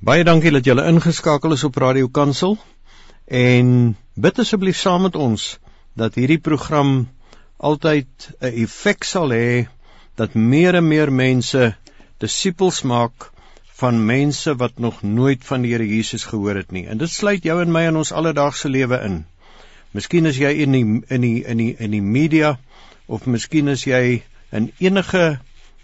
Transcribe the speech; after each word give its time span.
Baie 0.00 0.22
dankie 0.24 0.48
dat 0.48 0.64
julle 0.64 0.86
ingeskakel 0.88 1.52
is 1.52 1.62
op 1.66 1.76
Radio 1.76 2.08
Kansel 2.08 2.54
en 3.38 3.72
bid 4.16 4.38
asseblief 4.40 4.78
saam 4.80 5.02
met 5.04 5.16
ons 5.20 5.42
dat 6.02 6.14
hierdie 6.16 6.38
program 6.40 6.92
altyd 7.70 8.28
'n 8.40 8.52
effek 8.62 9.04
sal 9.04 9.34
hê 9.36 9.66
dat 10.16 10.38
meer 10.52 10.78
en 10.80 10.86
meer 10.88 11.12
mense 11.12 11.66
disippels 12.24 12.80
maak 12.92 13.26
van 13.82 14.00
mense 14.06 14.54
wat 14.62 14.78
nog 14.78 15.02
nooit 15.02 15.44
van 15.44 15.66
die 15.66 15.72
Here 15.74 15.88
Jesus 15.88 16.24
gehoor 16.24 16.56
het 16.56 16.72
nie. 16.72 16.86
En 16.86 16.96
dit 16.98 17.10
sluit 17.10 17.44
jou 17.44 17.60
en 17.60 17.72
my 17.72 17.82
in 17.88 17.96
ons 17.96 18.12
alledaagse 18.12 18.68
lewe 18.68 19.00
in. 19.04 19.26
Miskien 19.92 20.26
is 20.26 20.38
jy 20.40 20.54
in 20.64 20.72
die 20.72 20.86
in 21.08 21.20
die 21.20 21.44
in 21.44 21.58
die 21.58 21.74
in 21.76 21.90
die 21.90 22.06
media 22.16 22.54
of 23.06 23.26
miskien 23.26 23.68
is 23.68 23.84
jy 23.84 24.22
in 24.50 24.72
enige 24.78 25.40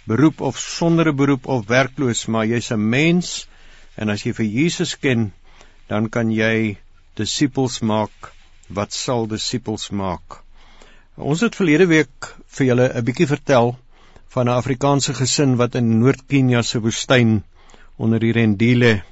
beroep 0.06 0.40
of 0.40 0.56
sonder 0.58 1.12
'n 1.12 1.16
beroep 1.16 1.46
of 1.46 1.66
werkloos, 1.66 2.26
maar 2.26 2.46
jy's 2.46 2.72
'n 2.72 2.88
mens 2.88 3.46
En 3.96 4.12
as 4.12 4.24
jy 4.26 4.32
vir 4.36 4.46
Jesus 4.46 4.96
ken, 5.00 5.32
dan 5.88 6.08
kan 6.08 6.30
jy 6.30 6.76
disippels 7.16 7.80
maak 7.80 8.32
wat 8.68 8.92
sal 8.92 9.26
disippels 9.30 9.90
maak. 9.90 10.42
Ons 11.16 11.40
het 11.46 11.56
verlede 11.56 11.86
week 11.88 12.30
vir 12.58 12.66
julle 12.66 12.88
'n 12.92 13.04
bietjie 13.04 13.26
vertel 13.26 13.76
van 14.34 14.48
'n 14.48 14.58
Afrikaanse 14.60 15.14
gesin 15.14 15.56
wat 15.56 15.74
in 15.74 15.98
Noord-Kenia 16.00 16.62
se 16.62 16.80
woestyn 16.80 17.44
onder 17.96 18.20
die 18.20 18.32
Rendile 18.32 19.02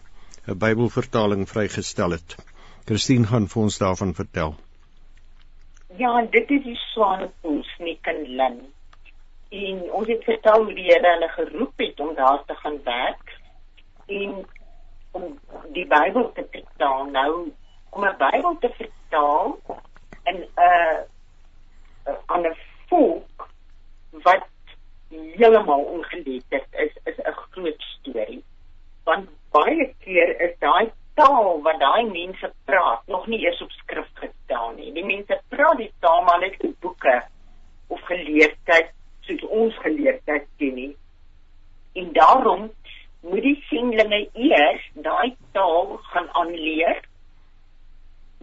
'n 0.46 0.58
Bybelvertaling 0.58 1.48
vrygestel 1.48 2.10
het. 2.10 2.36
Christine 2.84 3.26
gaan 3.26 3.48
vir 3.48 3.62
ons 3.62 3.78
daarvan 3.78 4.14
vertel. 4.14 4.54
Ja, 5.96 6.26
dit 6.30 6.50
is 6.50 6.62
die 6.64 6.78
Swanepoel 6.92 7.62
Sneekenlin. 7.76 8.58
En 9.48 9.80
ons 9.92 10.08
het 10.08 10.24
vertel 10.24 10.64
hoe 10.64 10.74
die 10.74 10.84
Here 10.84 11.12
hulle 11.14 11.28
geroep 11.28 11.78
het 11.78 12.00
om 12.00 12.14
daar 12.14 12.44
te 12.46 12.54
gaan 12.54 12.80
werk. 12.84 13.40
En 14.06 14.44
om 15.14 15.38
die 15.77 15.86
Bybel 15.86 16.32
te 16.36 16.46
vertaal 16.50 17.05
nou 17.14 17.52
om 17.91 18.05
'n 18.05 18.16
Bybel 18.19 18.56
te 18.61 18.70
vertaal 18.78 19.58
in 20.30 20.36
'n 20.36 20.48
uh, 20.69 20.98
aan 22.27 22.47
'n 22.47 22.56
volk 22.88 23.48
wat 24.11 24.48
heeltemal 25.08 25.84
ongeletterd 25.97 26.75
is 26.84 26.94
is 27.05 27.19
'n 27.19 27.38
groot 27.50 27.83
storie. 27.94 28.42
Want 29.05 29.28
baie 29.50 29.94
keer 29.98 30.41
is 30.41 30.58
daai 30.58 30.92
taal 31.14 31.62
wat 31.62 31.78
daai 31.81 32.05
mense 32.10 32.53
praat 32.64 33.06
nog 33.06 33.27
nie 33.27 33.41
eers 33.44 33.62
op 33.62 33.70
skrif 33.70 34.10
gestaan 34.14 34.75
nie. 34.77 34.92
Die 34.92 35.05
mense 35.05 35.41
praat 35.48 35.78
die 35.78 35.92
taal 36.00 36.22
maar 36.22 36.41
net 36.41 36.55
in 36.58 36.77
boeke 36.81 37.22
of 37.86 38.00
geleerdheid 38.00 38.91
soos 39.20 39.44
ons 39.44 39.78
geleerdheid 39.78 40.47
ken 40.58 40.75
nie. 40.75 40.97
En 41.92 42.12
daarom 42.12 42.70
moet 43.25 43.44
die 43.47 43.56
sendlinge 43.69 44.20
eers 44.47 44.84
daai 45.06 45.36
taal 45.56 45.97
gaan 46.12 46.27
aanleer 46.41 47.03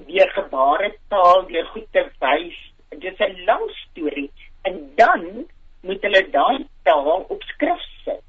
deur 0.07 0.31
gebaretaal, 0.37 1.43
deur 1.49 1.67
goed 1.73 1.89
te 1.93 2.03
wys. 2.23 2.59
Dit 2.89 3.03
is 3.11 3.19
'n 3.27 3.43
lang 3.49 3.65
storie 3.81 4.31
en 4.69 4.79
dan 4.95 5.45
moet 5.81 6.01
hulle 6.01 6.21
daai 6.37 6.65
taal 6.83 7.25
op 7.35 7.43
skrif 7.51 7.83
sit. 8.05 8.23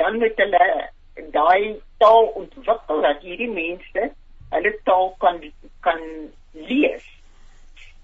Dan 0.00 0.18
moet 0.18 0.42
hulle 0.42 0.90
daai 1.36 1.80
taal 1.98 2.26
ontwikkel 2.42 3.00
dat 3.06 3.22
hierdie 3.22 3.50
mense 3.50 4.10
hulle 4.50 4.74
taal 4.90 5.14
kan 5.18 5.40
kan 5.80 6.02
lees. 6.52 7.06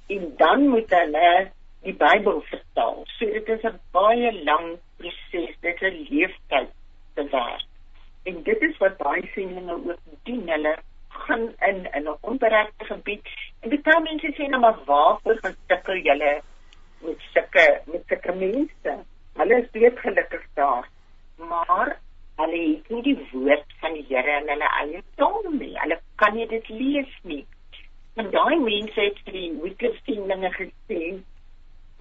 En 0.06 0.33
dan 0.36 0.69
moet 0.69 0.91
hulle 0.91 1.50
die 1.83 1.97
Bybel 2.06 2.41
vertaal. 2.41 3.05
So 3.19 3.27
dit 3.27 3.48
is 3.48 3.64
'n 3.64 3.81
baie 3.91 4.33
lang 4.44 4.78
proses. 4.97 5.53
Dit 5.61 5.83
is 5.83 5.92
'n 5.92 6.06
leeftyd 6.11 6.70
te 7.14 7.28
werk. 7.30 7.64
En 8.22 8.42
dit 8.42 8.62
is 8.62 8.76
wat 8.82 8.96
baie 8.96 9.30
sendinge 9.34 9.72
ook 9.72 9.98
doen. 10.22 10.48
Hulle 10.48 10.76
gaan 11.08 11.44
in 11.68 11.88
in 11.92 12.08
'n 12.08 12.16
onbereikte 12.20 12.84
gebied 12.84 13.28
en 13.60 13.82
baie 13.82 14.00
mense 14.00 14.32
sê 14.36 14.48
nou 14.48 14.60
maar 14.60 14.78
waarvoor 14.84 15.38
gaan 15.42 15.56
sukkel 15.69 15.97
julle 15.97 16.41
met 17.00 17.20
sulke 17.32 17.80
met 17.84 18.03
sulke 18.06 18.32
mense? 18.32 18.92
Hulle 19.32 19.60
is 19.62 19.70
baie 19.70 19.91
gelukkig 19.97 20.47
daar. 20.54 20.88
Maar 21.36 21.98
hulle 22.36 22.60
het 22.69 22.88
nie 22.88 23.03
die 23.03 23.28
woord 23.32 23.69
van 23.80 23.92
die 23.92 24.06
Here 24.08 24.41
in 24.41 24.48
hulle 24.48 24.70
eie 24.80 25.03
taal 25.14 25.42
nie. 25.50 25.78
Hulle 25.78 26.00
kan 26.14 26.34
nie 26.34 26.47
dit 26.47 26.69
lees 26.69 27.12
nie. 27.22 27.47
En 28.14 28.30
daai 28.30 28.58
mense 28.58 29.00
het 29.00 29.19
vir 29.24 29.32
die 29.32 29.53
Wittgenstein 29.62 30.50
gesê 30.58 31.22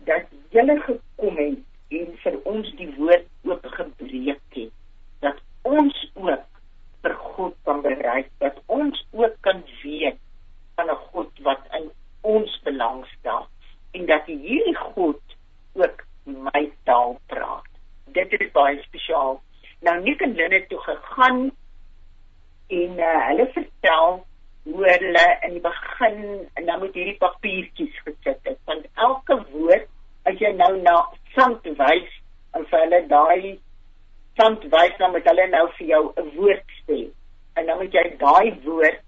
dat 0.06 0.25
hulle 0.50 0.79
gekom 0.79 1.38
het 1.38 1.59
en 1.97 2.16
vir 2.23 2.38
ons 2.50 2.72
die 2.79 2.90
woord 2.97 3.28
oop 3.50 3.68
gebreek 3.78 4.57
het 4.57 4.72
dat 5.25 5.40
ons 5.68 6.00
ook 6.13 6.46
vir 7.06 7.16
God 7.35 7.56
kan 7.67 7.81
bereik 7.85 8.29
dat 8.44 8.59
ons 8.78 9.03
ook 9.12 9.35
kan 9.47 9.63
weet 9.84 10.19
van 10.75 10.91
'n 10.91 11.02
God 11.12 11.44
wat 11.47 11.63
in 11.79 11.91
ons 12.22 12.59
belang 12.63 13.06
staan 13.19 13.47
en 13.91 14.06
dat 14.06 14.25
hierdie 14.25 14.75
God 14.75 15.22
ook 15.73 16.06
my 16.25 16.63
taal 16.84 17.19
praat 17.28 17.72
dit 18.19 18.35
is 18.40 18.52
baie 18.52 18.81
spesiaal 18.81 19.41
nou 19.81 19.97
Nick 20.02 20.22
en 20.22 20.35
Lynn 20.35 20.58
het 20.58 20.69
toe 20.69 20.79
gegaan 20.79 21.52
en 22.67 22.91
uh, 23.00 23.19
hulle 23.28 23.47
vertel 23.53 24.25
hoe 24.63 24.85
hulle 24.90 25.25
in 25.41 25.52
die 25.53 25.66
begin 25.72 26.22
en 26.53 26.66
dan 26.66 26.79
moet 26.79 26.94
hierdie 26.94 27.19
papiertjies 27.25 28.00
gesit 28.06 28.40
het 28.44 28.59
want 28.66 28.88
elke 28.96 29.44
woord 29.52 29.90
as 30.29 30.40
jy 30.40 30.52
nou 30.56 30.72
na 30.81 30.96
sand 31.35 31.66
wys 31.79 32.12
en 32.56 32.66
vir 32.69 32.84
hulle 32.84 33.00
daai 33.12 33.59
sand 34.40 34.66
wys 34.73 34.96
dan 35.00 35.13
met 35.16 35.28
hulle 35.29 35.47
nou 35.52 35.66
vir 35.78 35.88
jou 35.94 36.03
'n 36.22 36.29
woord 36.38 36.69
sê. 36.85 37.00
En 37.56 37.66
dan 37.66 37.78
moet 37.78 37.94
jy 37.94 38.06
daai 38.19 38.53
woord 38.66 39.02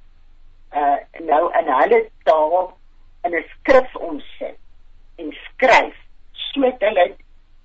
uh 0.82 0.98
nou 1.30 1.44
in 1.60 1.72
hulle 1.80 2.00
taal 2.30 2.78
in 3.24 3.36
'n 3.36 3.46
skrif 3.54 3.96
omsit 3.96 4.60
skryf 5.66 5.94
sodat 6.54 6.82
hulle 6.88 7.06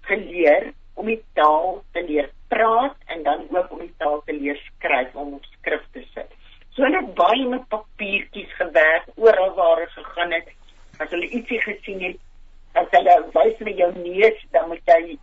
geleer 0.08 0.70
om 0.94 1.08
die 1.10 1.20
taal 1.38 1.80
te 1.94 2.02
leer 2.04 2.30
praat 2.52 2.96
en 3.14 3.22
dan 3.22 3.46
ook 3.50 3.72
om 3.72 3.82
die 3.84 3.94
taal 4.02 4.22
te 4.26 4.36
leer 4.36 4.58
skryf 4.66 5.14
om 5.14 5.34
op 5.38 5.44
skrif 5.56 5.84
te 5.92 6.04
sit. 6.14 6.32
So 6.74 6.84
hulle 6.86 7.02
het 7.02 7.14
baie 7.18 7.44
met 7.48 7.68
papiertjies 7.68 8.52
gewerk 8.58 9.08
oral 9.16 9.54
waar 9.58 9.76
hulle 9.82 9.90
gegaan 9.96 10.32
het. 10.32 10.48
As 10.98 11.12
hulle 11.14 11.28
ietsie 11.28 11.60
gesien 11.64 12.00
het, 12.04 12.18
as 12.80 12.88
hulle 12.96 13.16
wys 13.34 13.60
met 13.68 13.82
jou 13.82 13.90
neus, 13.98 14.46
dan 14.56 14.68
moet 14.72 14.94
jy 14.94 15.18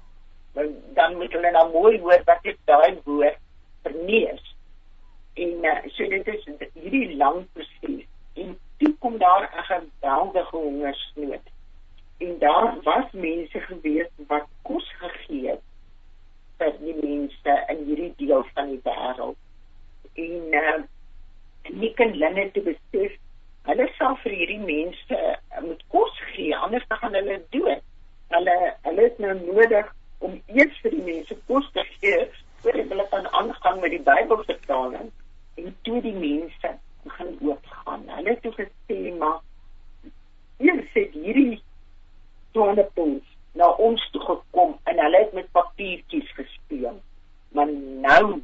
dan 0.97 1.17
moet 1.17 1.33
hulle 1.37 1.51
nou 1.53 1.65
mooi 1.73 1.99
hoor 2.01 2.23
wat 2.25 2.39
dit 2.45 2.57
daai 2.65 2.97
woord 3.05 3.37
verneem. 3.85 4.39
En 5.37 5.67
uh, 5.69 5.75
so 5.93 6.07
dit 6.09 6.31
is 6.33 6.47
hierdie 6.73 7.17
lang 7.17 7.43
proses. 7.53 8.07
En 8.41 8.55
toe 8.81 8.93
kom 9.03 9.17
daar 9.21 9.45
'n 9.45 9.67
geweldige 9.69 10.57
hongersnood. 10.57 11.45
En 12.17 12.37
daar 12.39 12.77
was 12.83 13.11
mense 13.11 13.59
gewees 13.59 14.09
wat 14.27 14.47
kos 14.61 14.87
gegee 15.01 15.49
het 15.49 15.63
vir 16.57 16.73
die 16.81 16.95
mense 16.97 17.57
in 17.73 17.83
hierdie 17.89 18.13
deel 18.17 18.45
van 18.53 18.71
die 18.73 18.81
wêreld. 18.85 19.37
En 20.13 20.55
uh, 20.61 20.77
nie 21.81 21.91
kan 21.99 22.15
hulle 22.15 22.47
te 22.55 22.63
besef 22.65 23.13
hulle 23.67 23.85
sal 23.97 24.15
vir 24.23 24.33
hierdie 24.39 24.63
mense 24.63 25.19
uh, 25.19 25.61
moet 25.61 25.83
kos 25.93 26.23
gee 26.31 26.55
anders 26.57 26.87
gaan 26.89 27.13
hulle 27.19 27.37
dood. 27.53 27.85
Hulle 28.33 28.57
hulle 28.87 29.07
is 29.11 29.21
nou 29.23 29.35
nodig 29.43 29.93
om 30.25 30.41
eers 30.57 30.81
vir 30.83 30.97
die 30.97 31.05
mense 31.11 31.37
kos 31.51 31.69
te 31.77 31.85
gee 31.97 32.25
voordat 32.63 32.91
hulle 32.93 33.07
kan 33.13 33.29
aangaan 33.39 33.79
met 33.83 33.93
die 33.93 34.03
Bybelvertaling 34.09 35.11
en 35.61 35.75
toe 35.85 36.01
die 36.01 36.17
mense 36.17 36.73
begin 37.07 37.37
oopgaan. 37.41 38.03
Hulle 38.07 38.29
het 38.29 38.41
toe 38.41 38.53
gesê 38.57 39.13
maar 39.17 39.39
eers 40.57 40.93
het 40.93 41.13
hierdie 41.13 41.61
sonnepuls 42.53 43.25
na 43.57 43.69
ons 43.89 44.03
toe 44.13 44.21
gekom 44.25 44.75
en 44.89 45.01
hulle 45.03 45.23
het 45.23 45.33
met 45.33 45.51
papiertjies 45.51 46.31
gespeel. 46.39 46.99
Maar 47.49 47.71
nou 48.07 48.41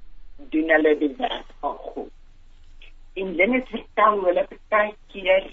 doen 0.54 0.70
hulle 0.76 0.98
die 0.98 1.14
werk 1.18 1.50
van 1.60 1.76
God. 1.78 2.12
En 3.14 3.28
hulle 3.28 3.60
het 3.60 3.70
vertel 3.76 4.24
hulle 4.28 4.48
baie 4.70 4.96
keer 5.14 5.52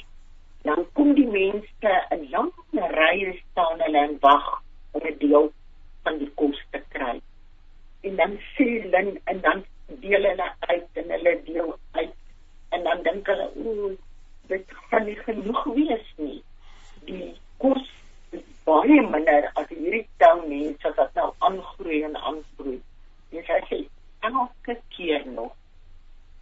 dan 0.69 0.85
kom 0.93 1.15
die 1.17 1.29
mense 1.29 1.93
in 2.15 2.27
lange 2.35 2.88
rye 2.95 3.35
staan 3.41 3.81
hulle 3.85 4.06
en 4.06 4.17
wag 4.21 4.49
om 4.93 5.05
'n 5.09 5.19
deel 5.19 5.53
van 6.03 6.19
die 6.19 6.31
kos 6.41 6.61
te 6.71 6.81
kry. 6.88 7.21
En 8.00 8.17
dan 8.17 8.38
sê 8.55 8.67
hulle 8.83 9.21
en 9.25 9.41
dan 9.41 9.65
deel 10.00 10.25
hulle 10.31 10.49
uit 10.61 10.88
en 11.03 11.11
hulle 11.11 11.35
deel 11.45 11.77
uit 11.93 12.17
en 12.71 12.83
dan 12.83 13.03
dink 13.03 13.27
hulle 13.27 13.47
o, 13.56 13.91
dit 14.50 14.75
gaan 14.91 15.05
nie 15.09 15.17
genoeg 15.27 15.65
wees 15.77 16.12
nie. 16.17 16.43
Die 17.09 17.33
kos 17.62 17.87
is 18.37 18.45
baie 18.69 19.00
minder 19.15 19.49
as 19.61 19.71
hierdie 19.73 20.06
tou 20.23 20.37
mense 20.47 20.93
wat 20.99 21.19
nou 21.19 21.31
aangroei 21.49 22.03
en 22.09 22.17
aangroei. 22.17 22.79
Dis 23.35 23.50
as 23.57 23.73
jy 23.75 23.81
elke 24.31 24.76
keer 24.97 25.26
nog 25.26 25.55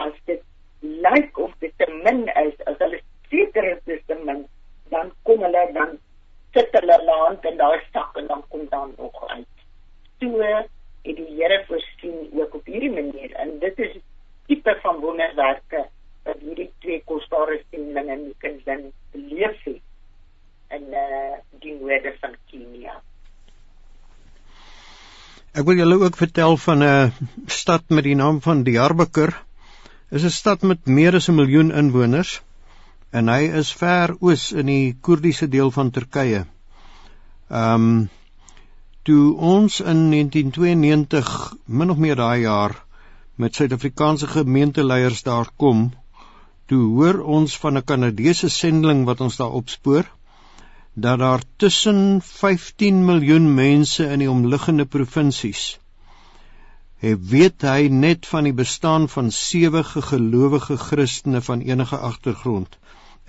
as 0.04 0.16
dit 0.30 0.44
lyk 0.80 1.38
of 1.44 1.54
dit 1.64 1.72
te 1.80 1.88
min 2.04 2.26
is 2.44 2.66
as 2.70 2.78
hulle 2.84 3.00
seker 3.32 3.70
is 3.72 3.80
dit 3.90 4.04
te 4.10 4.16
min, 4.24 4.44
dan 4.92 5.12
kom 5.28 5.42
hulle 5.46 5.64
dan 5.76 5.96
sit 6.56 6.74
hulle 6.76 6.98
land 7.04 7.44
in 7.50 7.58
daai 7.60 7.80
sak 7.92 8.16
en 8.20 8.28
dan 8.30 8.44
kom 8.52 8.68
dan 8.72 8.92
nog 8.98 9.24
uit. 9.28 9.64
So 10.20 10.44
het 10.44 11.16
die 11.16 11.28
Here 11.38 11.64
voorsien 11.66 12.28
ook 12.36 12.54
op 12.54 12.66
hierdie 12.66 12.92
manier 12.92 13.32
en 13.40 13.58
dit 13.62 13.78
is 13.88 13.96
tipe 14.48 14.74
van 14.82 14.98
ek 25.57 25.57
wil 25.68 25.76
julle 25.76 25.98
ook 26.00 26.16
vertel 26.16 26.56
van 26.56 26.82
'n 26.82 27.12
stad 27.46 27.82
met 27.88 28.04
die 28.04 28.14
naam 28.14 28.40
van 28.40 28.62
Diyarbakir. 28.62 29.34
Is 30.10 30.24
'n 30.24 30.30
stad 30.30 30.62
met 30.62 30.86
meer 30.86 31.14
as 31.14 31.28
'n 31.28 31.34
miljoen 31.34 31.70
inwoners 31.70 32.40
en 33.10 33.28
hy 33.28 33.42
is 33.60 33.72
ver 33.72 34.16
oos 34.20 34.52
in 34.52 34.66
die 34.66 34.96
Koerdiese 35.00 35.48
deel 35.48 35.70
van 35.70 35.90
Turkye. 35.90 36.46
Ehm 37.50 37.74
um, 37.74 38.08
toe 39.02 39.36
ons 39.36 39.80
in 39.80 40.10
1992 40.10 41.54
min 41.66 41.90
of 41.90 41.96
meer 41.96 42.16
daai 42.16 42.40
jaar 42.40 42.84
met 43.36 43.54
Suid-Afrikaanse 43.54 44.26
gemeenteleiers 44.26 45.22
daar 45.22 45.50
kom, 45.56 45.92
toe 46.66 46.84
hoor 46.96 47.20
ons 47.20 47.58
van 47.58 47.76
'n 47.76 47.84
Kanadese 47.84 48.48
sendeling 48.48 49.04
wat 49.04 49.20
ons 49.20 49.36
daar 49.36 49.52
opspoor 49.52 50.04
dat 51.06 51.18
daar 51.22 51.42
tussen 51.56 52.00
15 52.28 53.04
miljoen 53.10 53.54
mense 53.54 54.06
in 54.14 54.24
die 54.24 54.30
omliggende 54.30 54.86
provinsies 54.96 55.66
het 56.98 57.28
weet 57.30 57.62
hy 57.62 57.88
net 57.94 58.26
van 58.26 58.48
die 58.48 58.56
bestaan 58.62 59.06
van 59.08 59.30
sewe 59.34 59.84
gelowige 59.84 60.76
Christene 60.76 61.42
van 61.50 61.60
enige 61.60 61.98
agtergrond 62.10 62.78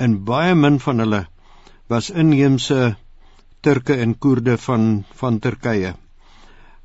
en 0.06 0.24
baie 0.26 0.56
min 0.56 0.80
van 0.80 1.04
hulle 1.04 1.22
was 1.94 2.10
inheemse 2.10 2.96
Turke 3.62 3.96
en 4.00 4.16
Koerde 4.18 4.58
van 4.58 5.06
van 5.20 5.40
Turkye. 5.40 5.94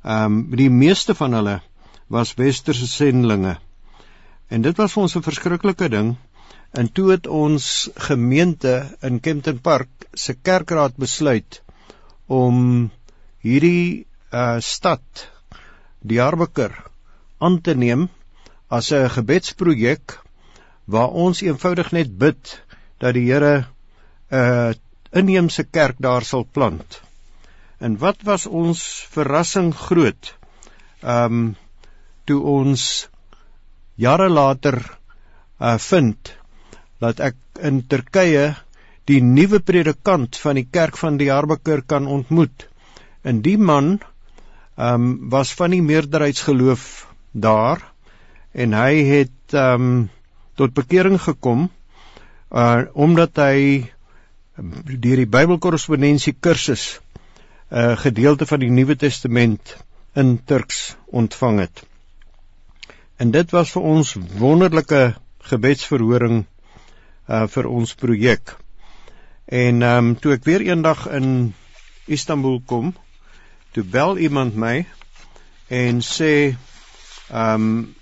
Ehm 0.03 0.25
um, 0.25 0.55
die 0.59 0.69
meeste 0.69 1.15
van 1.15 1.33
hulle 1.33 1.61
was 2.07 2.33
westerse 2.35 2.87
sendlinge. 2.87 3.55
En 4.47 4.61
dit 4.61 4.77
was 4.77 4.93
vir 4.93 5.03
ons 5.03 5.15
'n 5.15 5.27
verskriklike 5.27 5.89
ding 5.89 6.15
En 6.75 6.89
toe 6.91 7.11
het 7.13 7.27
ons 7.27 7.65
gemeente 8.07 8.71
in 9.07 9.21
Kempton 9.23 9.59
Park 9.63 10.07
se 10.11 10.33
kerkraad 10.47 10.97
besluit 10.99 11.61
om 12.27 12.57
hierdie 13.45 14.07
uh 14.35 14.57
stad 14.59 15.23
Diyarbakir 16.03 16.75
aan 17.39 17.61
te 17.67 17.77
neem 17.85 18.03
as 18.67 18.91
'n 18.91 19.07
gebedsprojek 19.15 20.17
waar 20.97 21.15
ons 21.25 21.45
eenvoudig 21.47 21.93
net 21.95 22.11
bid 22.25 22.59
dat 22.99 23.15
die 23.15 23.25
Here 23.31 23.55
'n 23.57 23.65
uh, 24.35 24.73
inheemse 25.23 25.63
kerk 25.63 25.95
daar 25.99 26.27
sal 26.27 26.47
plant. 26.51 27.01
En 27.79 27.97
wat 27.97 28.17
was 28.23 28.45
ons 28.45 28.81
verrassing 29.15 29.75
groot. 29.87 30.35
Um 31.01 31.55
toe 32.25 32.41
ons 32.59 33.09
jare 33.95 34.29
later 34.29 34.97
uh 35.59 35.77
vind 35.77 36.35
dat 36.99 37.19
ek 37.19 37.35
in 37.61 37.83
Turkye 37.87 38.53
die 39.09 39.21
nuwe 39.21 39.59
predikant 39.59 40.37
van 40.41 40.57
die 40.59 40.67
kerk 40.71 40.97
van 40.97 41.17
die 41.17 41.27
Diyarbakir 41.27 41.83
kan 41.85 42.07
ontmoet. 42.07 42.67
En 43.23 43.41
die 43.41 43.57
man 43.57 43.99
ehm 44.75 44.93
um, 44.93 45.29
was 45.31 45.53
van 45.55 45.71
die 45.71 45.81
meerderheidsgeloof 45.81 47.07
daar 47.31 47.79
en 48.51 48.73
hy 48.73 49.03
het 49.07 49.53
ehm 49.53 49.81
um, 49.81 50.09
tot 50.55 50.73
bekering 50.73 51.19
gekom 51.21 51.69
uh 52.51 52.83
omdat 52.93 53.39
hy 53.43 53.91
deur 54.55 55.19
die 55.19 55.31
Bybelkorrespondensie 55.37 56.35
kursus 56.39 56.99
'n 57.71 57.77
uh, 57.77 57.97
gedeelte 57.97 58.45
van 58.45 58.59
die 58.59 58.69
Nuwe 58.69 58.95
Testament 58.95 59.77
in 60.13 60.39
Turks 60.45 60.95
ontvang 61.05 61.59
het. 61.59 61.83
En 63.17 63.31
dit 63.31 63.51
was 63.51 63.71
vir 63.71 63.81
ons 63.81 64.15
wonderlike 64.37 65.15
gebedsverhoring 65.39 66.45
uh 67.27 67.45
vir 67.47 67.67
ons 67.69 67.95
projek. 67.95 68.55
En 69.45 69.81
ehm 69.81 69.97
um, 69.97 70.15
toe 70.15 70.33
ek 70.33 70.45
weer 70.45 70.61
eendag 70.65 71.07
in 71.07 71.53
Istanbul 72.05 72.61
kom, 72.65 72.93
toe 73.73 73.83
bel 73.83 74.17
iemand 74.17 74.55
my 74.55 74.85
en 75.67 76.01
sê 76.01 76.33
ehm 77.29 77.53
um, 77.53 77.95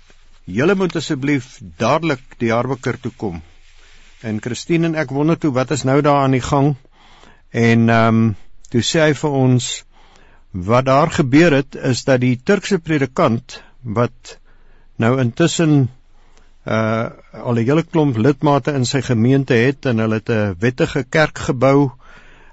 julle 0.44 0.74
moet 0.76 0.96
asseblief 0.96 1.58
dadelik 1.80 2.22
die 2.36 2.46
Diyarbakir 2.46 3.00
toe 3.00 3.12
kom. 3.16 3.42
En 4.20 4.40
Christine 4.44 4.90
en 4.90 4.96
ek 5.00 5.12
wonder 5.12 5.38
toe 5.40 5.52
wat 5.56 5.70
is 5.70 5.84
nou 5.88 6.00
daar 6.04 6.24
aan 6.24 6.36
die 6.36 6.44
gang? 6.44 6.74
En 7.50 7.88
ehm 7.88 8.22
um, 8.22 8.36
toe 8.70 8.82
sê 8.82 9.04
hy 9.06 9.14
vir 9.14 9.36
ons 9.40 9.84
wat 10.54 10.86
daar 10.86 11.10
gebeur 11.10 11.52
het 11.52 11.74
is 11.74 12.04
dat 12.04 12.20
die 12.20 12.36
Turkse 12.36 12.78
predikant 12.78 13.60
wat 13.82 14.38
nou 14.96 15.18
intussen 15.20 15.88
uh 16.64 17.10
al 17.32 17.58
'n 17.58 17.66
hele 17.66 17.82
klomp 17.84 18.16
lidmate 18.16 18.72
in 18.72 18.86
sy 18.88 19.00
gemeente 19.02 19.54
het 19.54 19.86
en 19.86 19.98
hulle 19.98 20.14
het 20.14 20.30
'n 20.30 20.56
wettige 20.58 21.04
kerk 21.04 21.38
gebou. 21.38 21.90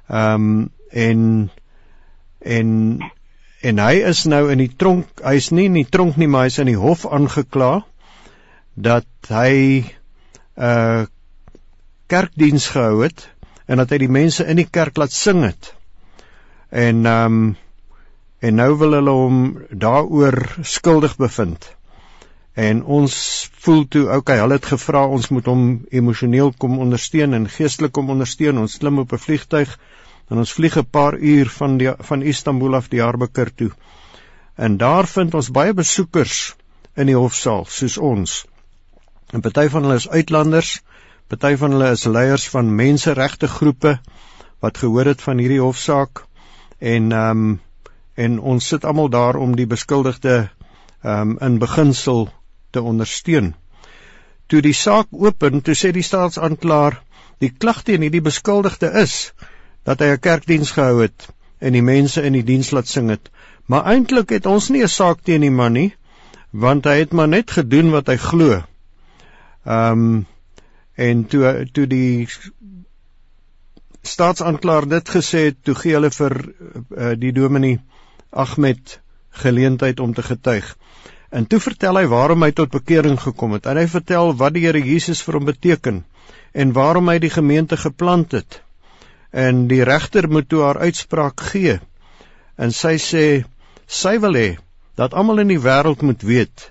Ehm 0.09 0.33
um, 0.33 0.69
en 0.89 1.51
en 2.39 2.99
en 3.61 3.79
hy 3.79 3.93
is 3.93 4.25
nou 4.25 4.51
in 4.51 4.57
die 4.57 4.75
tronk. 4.75 5.07
Hy's 5.23 5.51
nie 5.51 5.65
in 5.65 5.73
die 5.73 5.89
tronk 5.89 6.17
nie, 6.17 6.27
maar 6.27 6.43
hy's 6.43 6.57
in 6.57 6.65
die 6.65 6.79
hof 6.79 7.05
aangekla 7.07 7.85
dat 8.73 9.07
hy 9.29 9.85
'n 10.55 10.63
uh, 10.63 11.05
kerkdiens 12.07 12.67
gehou 12.67 13.03
het 13.03 13.29
en 13.65 13.77
dat 13.77 13.89
hy 13.89 13.97
die 13.97 14.11
mense 14.11 14.45
in 14.45 14.55
die 14.55 14.69
kerk 14.69 14.97
laat 14.97 15.11
sing 15.11 15.43
het. 15.43 15.75
En 16.69 17.05
ehm 17.05 17.25
um, 17.25 17.55
en 18.41 18.55
nou 18.55 18.77
wil 18.77 18.91
hulle 18.91 19.11
hom 19.11 19.37
daaroor 19.69 20.57
skuldig 20.61 21.15
bevind 21.15 21.75
en 22.53 22.83
ons 22.83 23.13
voel 23.63 23.85
toe 23.87 24.07
okay 24.15 24.37
hulle 24.39 24.57
het 24.59 24.65
gevra 24.65 25.05
ons 25.07 25.29
moet 25.31 25.45
hom 25.45 25.63
emosioneel 25.89 26.53
kom 26.57 26.79
ondersteun 26.79 27.33
en 27.33 27.47
geestelik 27.49 27.91
kom 27.95 28.09
ondersteun. 28.09 28.57
Ons 28.57 28.77
klim 28.77 28.99
op 28.99 29.13
'n 29.13 29.17
vliegtyg 29.17 29.77
en 30.29 30.37
ons 30.37 30.53
vlieg 30.53 30.77
'n 30.77 30.85
paar 30.85 31.17
uur 31.17 31.49
van 31.49 31.77
die 31.77 31.93
van 31.99 32.21
Istanbul 32.21 32.75
af 32.75 32.87
Diyarbakir 32.87 33.53
toe. 33.55 33.71
En 34.55 34.77
daar 34.77 35.07
vind 35.07 35.33
ons 35.33 35.51
baie 35.51 35.73
besoekers 35.73 36.55
in 36.95 37.05
die 37.05 37.15
hofsaal 37.15 37.65
soos 37.69 37.97
ons. 37.97 38.45
En 39.31 39.41
party 39.41 39.69
van 39.69 39.83
hulle 39.83 39.95
is 39.95 40.09
uitlanders 40.09 40.81
party 41.31 41.55
van 41.55 41.71
hulle 41.71 41.91
is 41.95 42.03
leiers 42.05 42.49
van 42.51 42.75
menseregte 42.75 43.47
groepe 43.47 43.99
wat 44.59 44.77
gehoor 44.77 45.05
het 45.05 45.21
van 45.21 45.37
hierdie 45.37 45.61
hofsaak. 45.61 46.25
En 46.79 47.11
ehm 47.11 47.43
um, 47.43 47.59
en 48.15 48.39
ons 48.39 48.67
sit 48.67 48.85
almal 48.85 49.09
daar 49.09 49.35
om 49.35 49.55
die 49.55 49.67
beskuldigde 49.67 50.49
ehm 51.01 51.29
um, 51.29 51.37
in 51.39 51.59
beginsel 51.59 52.29
te 52.71 52.81
ondersteun. 52.81 53.53
Toe 54.47 54.61
die 54.61 54.75
saak 54.75 55.07
open, 55.11 55.61
toe 55.61 55.75
sê 55.75 55.91
die 55.95 56.05
staatsaanklaer 56.05 56.99
die 57.41 57.51
klag 57.51 57.83
teen 57.83 58.03
hierdie 58.05 58.23
beskuldigde 58.23 58.91
is 59.01 59.33
dat 59.87 60.01
hy 60.01 60.11
'n 60.13 60.19
kerkdiens 60.27 60.71
gehou 60.77 61.01
het 61.01 61.29
en 61.59 61.73
die 61.73 61.85
mense 61.85 62.21
in 62.21 62.33
die 62.33 62.43
diens 62.43 62.71
laat 62.71 62.87
sing 62.87 63.09
het. 63.09 63.29
Maar 63.65 63.85
eintlik 63.93 64.29
het 64.29 64.45
ons 64.45 64.69
nie 64.69 64.83
'n 64.83 64.87
saak 64.87 65.21
teen 65.23 65.41
die 65.41 65.55
man 65.61 65.73
nie, 65.73 65.93
want 66.51 66.85
hy 66.85 66.97
het 66.99 67.13
maar 67.13 67.27
net 67.27 67.51
gedoen 67.51 67.91
wat 67.91 68.07
hy 68.07 68.17
glo. 68.17 68.63
Ehm 69.65 69.91
um, 69.91 70.25
en 70.95 71.25
toe 71.25 71.69
toe 71.71 71.87
die 71.87 72.27
staatsaanklaer 74.01 74.87
dit 74.89 75.09
gesê 75.09 75.45
het, 75.49 75.63
toe 75.63 75.75
gee 75.75 75.93
hulle 75.93 76.11
vir 76.11 76.35
uh, 76.97 77.13
die 77.17 77.31
dominee 77.31 77.79
Ahmed 78.29 78.99
geleentheid 79.29 79.99
om 79.99 80.13
te 80.13 80.23
getuig. 80.23 80.77
En 81.31 81.47
toe 81.47 81.59
vertel 81.63 81.97
hy 82.01 82.07
waarom 82.11 82.43
hy 82.43 82.51
tot 82.51 82.73
bekering 82.73 83.15
gekom 83.19 83.55
het. 83.55 83.65
En 83.65 83.79
hy 83.79 83.87
vertel 83.87 84.33
wat 84.39 84.55
die 84.55 84.65
Here 84.65 84.81
Jesus 84.83 85.21
vir 85.23 85.39
hom 85.39 85.47
beteken 85.47 86.03
en 86.51 86.73
waarom 86.75 87.07
hy 87.07 87.19
die 87.23 87.31
gemeente 87.31 87.77
geplant 87.79 88.35
het. 88.35 88.59
En 89.31 89.63
die 89.71 89.83
regter 89.87 90.27
moet 90.27 90.49
toe 90.51 90.65
haar 90.65 90.81
uitspraak 90.83 91.39
gee. 91.53 91.77
En 92.59 92.75
sy 92.75 92.97
sê 92.99 93.25
sy 93.87 94.17
wil 94.19 94.35
hê 94.35 94.49
dat 94.99 95.15
almal 95.15 95.39
in 95.45 95.53
die 95.53 95.61
wêreld 95.63 96.03
moet 96.03 96.23
weet 96.27 96.67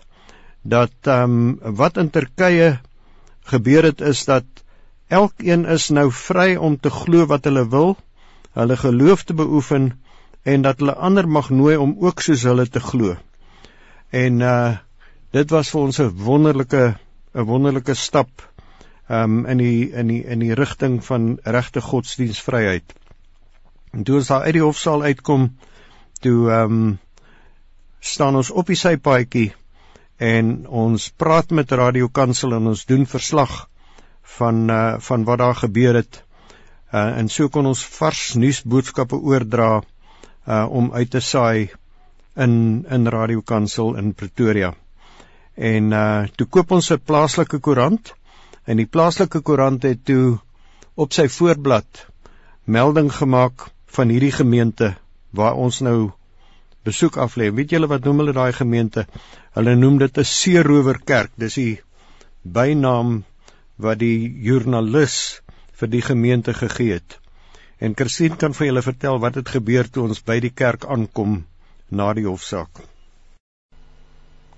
dat 0.62 1.08
ehm 1.08 1.38
um, 1.40 1.76
wat 1.80 1.96
in 1.96 2.10
Turkye 2.12 2.74
gebeur 3.48 3.88
het 3.88 4.00
is 4.00 4.24
dat 4.28 4.44
elkeen 5.08 5.64
is 5.66 5.88
nou 5.88 6.10
vry 6.12 6.56
om 6.56 6.76
te 6.76 6.90
glo 6.90 7.26
wat 7.26 7.48
hulle 7.48 7.64
wil, 7.68 7.96
hulle 8.52 8.76
geloof 8.76 9.24
te 9.24 9.34
beoefen 9.34 9.88
en 10.44 10.62
dat 10.62 10.78
hulle 10.78 10.94
ander 10.94 11.28
mag 11.28 11.50
nooi 11.50 11.76
om 11.76 11.96
ook 11.98 12.20
soos 12.20 12.44
hulle 12.44 12.68
te 12.68 12.80
glo. 12.80 13.16
En 14.10 14.40
uh 14.40 14.76
dit 15.30 15.50
was 15.54 15.68
vir 15.70 15.80
ons 15.80 15.98
'n 16.02 16.10
wonderlike 16.26 16.96
'n 17.34 17.44
wonderlike 17.46 17.94
stap 17.94 18.30
um 19.08 19.46
in 19.46 19.58
die 19.58 19.90
in 19.92 20.06
die 20.06 20.24
in 20.24 20.38
die 20.42 20.54
rigting 20.54 21.04
van 21.04 21.38
regte 21.44 21.80
godsdienstvryheid. 21.80 22.94
En 23.92 24.04
toe 24.04 24.16
ons 24.16 24.26
daar 24.26 24.42
uit 24.42 24.52
die 24.52 24.62
hofsaal 24.62 25.02
uitkom, 25.02 25.56
toe 26.20 26.50
um 26.50 26.98
staan 28.00 28.36
ons 28.36 28.50
op 28.50 28.66
die 28.66 28.78
sypaadjie 28.78 29.52
en 30.16 30.66
ons 30.66 31.08
praat 31.10 31.50
met 31.50 31.72
Radio 31.72 32.08
Kansel 32.08 32.54
en 32.54 32.66
ons 32.66 32.84
doen 32.86 33.06
verslag 33.06 33.68
van 34.38 34.70
uh 34.70 34.98
van 34.98 35.24
wat 35.24 35.38
daar 35.38 35.54
gebeur 35.54 35.94
het. 35.94 36.24
Uh 36.92 37.18
en 37.18 37.28
so 37.28 37.48
kon 37.48 37.66
ons 37.66 37.86
vars 37.86 38.34
nuusboodskappe 38.34 39.16
oordra 39.16 39.82
uh 40.46 40.66
om 40.70 40.92
uit 40.92 41.10
te 41.10 41.20
saai 41.20 41.70
in 42.40 42.87
in 42.88 43.09
Radio 43.12 43.40
Kansel 43.42 43.97
in 44.00 44.14
Pretoria. 44.14 44.70
En 45.54 45.92
uh 45.92 46.28
toe 46.37 46.47
koop 46.47 46.70
ons 46.76 46.90
'n 46.92 47.02
plaaslike 47.11 47.59
koerant 47.66 48.14
en 48.64 48.76
die 48.80 48.87
plaaslike 48.87 49.40
koerant 49.40 49.82
het 49.82 50.04
toe 50.04 50.38
op 50.94 51.12
sy 51.12 51.26
voorblad 51.28 52.06
melding 52.64 53.11
gemaak 53.12 53.66
van 53.97 54.09
hierdie 54.09 54.32
gemeente 54.32 54.94
waar 55.30 55.54
ons 55.54 55.80
nou 55.80 56.11
besoek 56.85 57.16
af 57.16 57.37
lê. 57.37 57.50
Weet 57.52 57.70
julle 57.70 57.90
wat 57.92 58.04
noem 58.04 58.23
hulle 58.23 58.32
daai 58.32 58.52
gemeente? 58.52 59.06
Hulle 59.52 59.76
noem 59.76 59.99
dit 59.99 60.18
'n 60.18 60.25
seerowerkerk. 60.25 61.32
Dis 61.37 61.54
die 61.54 61.80
bynaam 62.42 63.25
wat 63.76 63.99
die 63.99 64.32
joernalis 64.49 65.42
vir 65.73 65.88
die 65.88 66.02
gemeente 66.02 66.54
gegee 66.54 66.92
het. 66.92 67.20
En 67.78 67.94
Christine 67.97 68.37
kan 68.37 68.54
vir 68.54 68.66
julle 68.66 68.82
vertel 68.82 69.18
wat 69.18 69.35
het 69.35 69.49
gebeur 69.49 69.90
toe 69.90 70.09
ons 70.09 70.23
by 70.23 70.40
die 70.40 70.54
kerk 70.62 70.85
aankom 70.85 71.44
na 71.90 72.12
die 72.14 72.26
hofsaak. 72.26 72.82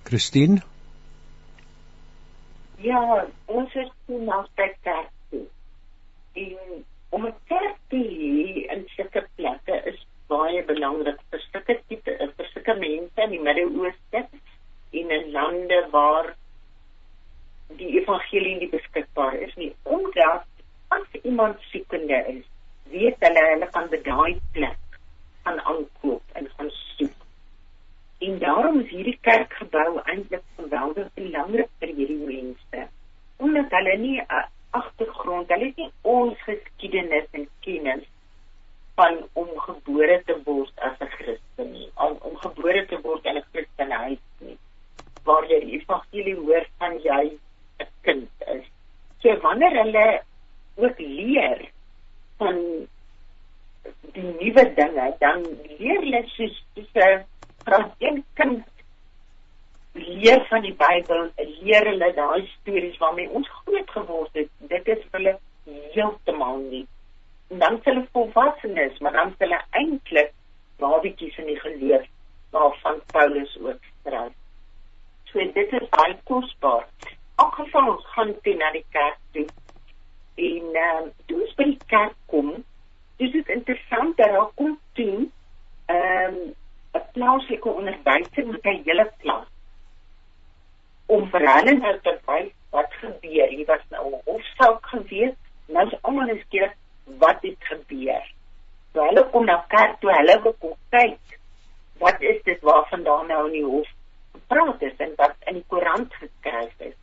Christine? 0.05 0.61
Ja, 2.85 3.01
ons 3.47 3.75
is 3.75 3.91
toe 4.07 4.19
na 4.27 4.43
die 4.61 4.69
kerk 4.85 5.11
toe. 5.31 5.47
En 6.45 6.85
om 7.09 7.27
'n 7.27 7.35
kerk 7.49 7.79
te 7.89 7.97
hê 7.97 8.67
in 8.75 8.85
sulke 8.97 9.23
plekke 9.37 9.81
is 9.93 10.05
baie 10.29 10.63
belangrik 10.65 11.21
vir 11.31 11.43
sulke 11.47 11.79
tipe 11.89 12.17
vir 12.37 12.47
sulke 12.53 12.75
mense 12.85 13.25
in 13.25 13.35
die 13.37 13.43
Midde-Ooste 13.49 14.23
en 15.01 15.11
in 15.19 15.33
lande 15.33 15.81
waar 15.91 16.35
die 17.81 17.91
evangelie 18.01 18.57
nie 18.59 18.69
beskikbaar 18.69 19.35
is 19.35 19.55
nie. 19.57 19.73
Omdat 19.83 20.45
as 20.89 21.21
iemand 21.23 21.57
siekende 21.71 22.25
is, 22.37 22.45
weet 22.93 23.17
hulle 23.25 23.45
hulle 23.51 23.69
kan 23.77 23.89
by 23.93 24.01
daai 24.09 24.41
plek 24.53 24.99
gaan 25.45 25.61
aankoop 25.61 26.39
en 26.41 26.49
gaan 26.57 26.71
soek. 26.71 27.22
En 28.23 28.39
daarom 28.39 28.81
is 28.81 28.91
hierdie 28.95 29.19
kerkgebou 29.27 30.01
eintlik 30.05 30.43
geweldig 30.57 31.09
belangrik 31.19 31.71
vir 31.83 31.95
hierdie 31.97 32.19
mense. 32.27 32.83
Omdat 33.43 33.73
hulle 33.75 33.97
nie 33.99 34.19
'n 34.21 34.45
agtergrond, 34.71 35.49
hulle 35.49 35.65
het 35.71 35.77
nie 35.77 35.91
ons 36.03 36.43
geskiedenis 36.49 37.27
en 37.31 37.49
kennis 37.67 38.05
van 38.95 39.19
om 39.33 39.49
gebore 39.65 40.23
te 40.27 40.37
word 40.45 40.85
as 40.89 41.01
'n 41.01 41.11
Christen 41.17 41.73
nie, 41.73 41.89
om, 41.95 42.15
om 42.21 42.37
gebore 42.37 42.87
te 42.87 43.01
word 43.01 43.25
in 43.25 43.37
'n 43.37 43.45
Christenhuis 43.53 44.23
nie. 44.39 44.59
Waar 45.25 45.49
jy 45.51 45.61
die 45.65 45.81
evangelie 45.81 46.37
hoor 46.37 46.67
van 46.79 46.99
jy 47.03 47.25
'n 47.81 47.91
kind 48.03 48.31
is. 48.55 48.65
So 49.23 49.37
wanneer 49.41 49.83
hulle 49.83 50.23
ook 50.77 50.99
leer 50.99 51.69
van 52.39 52.57
die 54.13 54.31
nuwe 54.41 54.65
dinge, 54.75 55.15
dan 55.19 55.43
leer 55.79 56.01
hulle 56.01 56.25
soos 56.27 56.65
'n 56.77 56.87
graad 57.65 57.95
1 57.99 58.25
kind 58.35 58.65
leer 59.93 60.47
van 60.49 60.63
die 60.65 60.75
Bybel, 60.75 61.31
leer 61.37 61.87
hulle 61.91 62.13
daai 62.17 62.47
stories 62.61 62.99
waarmee 62.99 63.31
ons 63.31 63.49
groot 63.63 63.91
geword 63.91 64.39
het. 64.41 64.49
Dit 64.73 64.89
is 64.89 65.03
vir 65.11 65.19
hulle 65.21 65.35
heeltemal 65.95 66.63
nie. 66.69 66.87
En 67.53 67.59
dan 67.59 67.79
s 67.81 67.85
hulle 67.91 68.07
volwassenes, 68.13 68.99
maar 68.99 69.13
dan 69.19 69.35
s 69.35 69.45
hulle 69.45 69.61
eintlik 69.71 70.33
babietjies 70.81 71.37
in 71.39 71.51
die 71.53 71.61
geloof 71.61 72.07
waarvan 72.53 73.01
Paulus 73.13 73.59
ook 73.61 73.91
skryf. 73.91 74.33
So 75.33 75.53
dit 75.59 75.73
is 75.73 75.89
baie 75.97 76.17
kosbaar. 76.29 76.89
Ook 77.37 77.55
geval 77.55 77.93
ons 77.93 78.09
gaan 78.15 78.33
toe 78.43 78.57
na 78.57 78.73
die 78.73 78.85
kerk 78.97 79.21
toe. 79.33 79.47
En 80.35 80.81
uh, 80.87 81.05
toe 81.27 81.41
ons 81.45 81.55
by 81.61 81.69
die 81.71 81.87
kerk 81.93 82.17
kom, 82.33 82.51
dis 83.21 83.33
dit 83.33 83.55
interessant 83.55 84.17
dat 84.17 84.35
daar 84.37 84.51
kom 84.57 84.79
toe 84.99 85.29
ehm 85.93 86.37
um, 86.41 86.43
'n 86.93 87.05
plaaslike 87.63 87.69
onderwyser 87.69 88.47
met 88.47 88.65
'n 88.65 88.83
hele 88.85 89.13
klas 89.21 89.47
om 91.07 91.31
vir 91.31 91.41
hulle 91.41 91.73
nou 91.79 92.01
te 92.01 92.19
wys 92.27 92.53
wat 92.71 92.93
gebeur. 93.01 93.49
Hier 93.49 93.67
was 93.67 93.81
nou 93.91 94.13
'n 94.13 94.23
hofsaak 94.25 94.87
gewees. 94.87 95.35
Nou 95.69 95.87
is 95.87 96.03
almal 96.03 96.27
net 96.27 96.49
keer 96.49 96.75
wat 97.19 97.43
het 97.43 97.57
gebeur. 97.61 98.25
So 98.93 99.05
hulle 99.05 99.31
kom 99.31 99.45
na 99.45 99.65
kerk 99.69 100.01
toe, 100.01 100.13
hulle 100.13 100.43
wil 100.43 100.57
kom 100.59 100.75
kyk 100.91 101.19
wat 101.99 102.21
is 102.21 102.43
dit 102.43 102.61
waarvandaan 102.61 103.27
nou 103.27 103.47
in 103.47 103.53
die 103.53 103.65
hof 103.65 103.89
gepraat 104.33 104.83
is 104.83 104.97
en 104.97 105.13
wat 105.17 105.35
in 105.47 105.55
die 105.55 105.65
koerant 105.69 106.15
geskryf 106.15 106.75
is. 106.79 106.99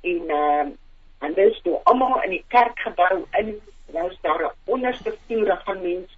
En 0.00 0.30
ehm 0.30 0.66
uh, 0.66 0.72
en 1.18 1.34
dis 1.34 1.60
toe 1.62 1.80
almal 1.84 2.22
in 2.22 2.30
die 2.30 2.44
kerkgebou 2.48 3.24
in 3.38 3.60
nou 3.86 4.10
is 4.10 4.18
daar 4.20 4.42
'n 4.42 4.52
onderste 4.64 5.16
vloer 5.26 5.60
van 5.64 5.82
mense 5.82 6.16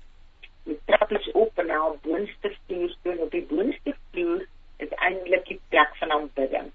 die 0.67 0.79
trappes 0.91 1.31
op 1.33 1.59
en 1.63 1.71
nou 1.71 1.97
boonste 2.03 2.53
vloer 2.67 2.95
toe 3.03 3.17
op 3.25 3.31
die 3.35 3.45
boonste 3.51 3.95
vloer 4.11 4.43
is 4.85 4.95
eintlik 5.09 5.45
die 5.51 5.61
plek 5.73 5.93
van 6.01 6.15
aanbidding. 6.17 6.73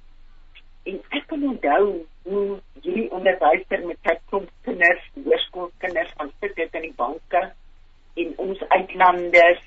En 0.90 1.02
ek 1.18 1.28
kan 1.30 1.44
onthou 1.50 1.82
hoe 2.28 2.46
hierdie 2.82 3.10
onderwyser 3.14 3.84
met 3.86 4.00
sy 4.08 4.16
klomp 4.30 4.50
kinders, 4.66 5.04
hoërskoolkinders 5.26 6.14
aan 6.24 6.32
sit 6.40 6.56
dit 6.58 6.80
in 6.80 6.88
die 6.88 6.96
banke 6.98 7.44
en 8.22 8.34
ons 8.46 8.64
uitlanders, 8.76 9.62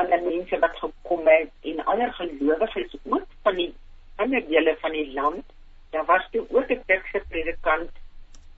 ander 0.00 0.22
mense 0.26 0.58
wat 0.64 0.76
gekom 0.80 1.26
het 1.28 1.70
en 1.72 1.84
ander 1.94 2.12
gelowiges 2.18 2.96
ook 3.02 3.26
van 3.46 3.58
die 3.60 3.70
ander 4.22 4.44
dele 4.48 4.76
van 4.80 4.96
die 4.96 5.08
land. 5.12 5.44
Daar 5.92 6.08
was 6.08 6.26
toe 6.32 6.46
ook 6.50 6.70
'n 6.70 6.82
tekste 6.86 7.22
predikant 7.28 7.90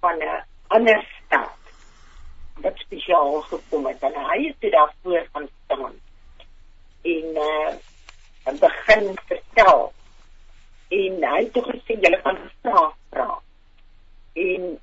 van 0.01 0.19
'n 0.19 0.43
ander 0.69 1.05
stad 1.19 1.64
wat 2.63 2.77
spesiaal 2.77 3.41
gekom 3.41 3.87
het. 3.87 4.03
En 4.03 4.15
hy 4.31 4.39
het 4.47 4.61
dit 4.61 4.73
daarvoor 4.73 5.27
van 5.33 5.49
staan. 5.65 5.95
En 7.03 7.43
uh 7.49 8.61
begin 8.61 9.15
vertel. 9.27 9.93
En 10.89 11.25
hy 11.31 11.41
het 11.45 11.59
gesê 11.71 11.97
julle 12.01 12.21
kan 12.23 12.39
vra 12.63 12.93
vra 13.11 13.43
en 14.35 14.79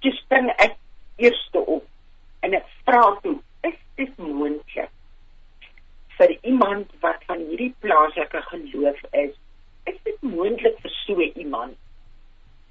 dis 0.00 0.24
dan 0.28 0.48
ek 0.56 0.76
eerste 1.16 1.60
op 1.76 1.84
en 2.40 2.56
ek 2.56 2.68
vra 2.88 3.02
toe 3.24 3.36
is 3.68 3.76
dit 4.00 4.18
moontlik 4.20 4.92
vir 6.16 6.32
iemand 6.48 6.92
wat 7.04 7.24
van 7.28 7.42
hierdie 7.48 7.74
plaaslike 7.84 8.42
geloof 8.50 9.02
is 9.24 9.34
is 9.92 9.98
dit 10.08 10.22
moontlik 10.24 10.80
vir 10.84 10.94
so 11.02 11.28
iemand 11.44 11.76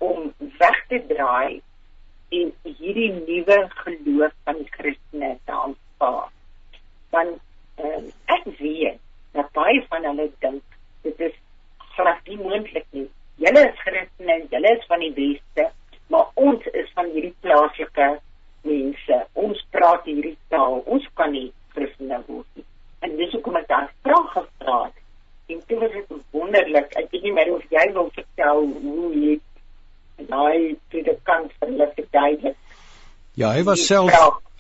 om 0.10 0.34
weg 0.62 0.82
te 0.90 1.02
draai 1.12 1.62
en 2.30 2.52
hierdie 2.64 3.12
nuwe 3.14 3.58
geloof 3.70 4.34
van 4.44 4.62
Christene 4.70 5.38
te 5.46 5.52
aanvaar. 5.52 6.30
Want 7.10 7.40
um, 7.80 8.12
ek 8.26 8.48
weet 8.60 9.00
dat 9.32 9.52
baie 9.58 9.84
van 9.90 10.08
hulle 10.10 10.30
dink 10.40 10.64
dit 11.06 11.20
is 11.30 11.38
glad 11.96 12.28
nie 12.28 12.38
moontlik 12.42 12.88
nie. 12.92 13.08
Julle 13.44 13.66
is 13.70 13.82
Christene, 13.84 14.40
julle 14.52 14.76
is 14.78 14.86
van 14.90 15.04
die 15.04 15.14
beste, 15.16 15.70
maar 16.08 16.32
ons 16.34 16.66
is 16.74 16.92
van 16.96 17.12
hierdie 17.14 17.36
plaaslike 17.44 18.10
mense. 18.66 19.20
Ons 19.34 19.66
praat 19.76 20.06
hierdie 20.10 20.38
taal. 20.54 20.82
Ons 20.86 21.08
kan 21.20 21.34
nie 21.36 21.50
Christene 21.76 22.22
word 22.28 22.48
nie. 22.56 22.66
En 23.06 23.18
dis 23.20 23.34
hoekom 23.36 23.60
ek 23.60 23.68
daai 23.70 23.90
vraag 24.08 24.32
gevra 24.34 24.78
het. 24.88 25.02
En 25.54 25.60
dit 25.70 25.82
was 26.10 26.22
wonderlik. 26.34 26.96
Ek 26.98 27.12
weet 27.12 27.28
nie 27.28 27.34
meer 27.36 27.52
of 27.54 27.66
jy 27.70 27.86
wil 27.94 28.10
vertel 28.16 28.64
hoe 28.82 29.10
jy 29.14 29.36
daai 30.32 30.78
predikant 30.90 31.52
vir 31.60 31.72
hulle 31.72 31.90
verduidelik. 31.98 32.58
Ja, 33.36 33.45
hy 33.56 33.64
was 33.64 33.88
self 33.88 34.12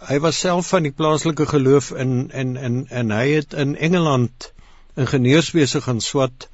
hy 0.09 0.17
was 0.23 0.37
self 0.39 0.69
van 0.73 0.85
die 0.87 0.93
plaaslike 0.99 1.45
geloof 1.51 1.91
in 2.03 2.13
en 2.41 2.55
en 2.67 2.75
en 3.01 3.11
hy 3.11 3.25
het 3.33 3.55
in 3.63 3.75
Engeland 3.87 4.51
ingenieurswese 5.03 5.81
gaan 5.87 6.01
swat 6.05 6.47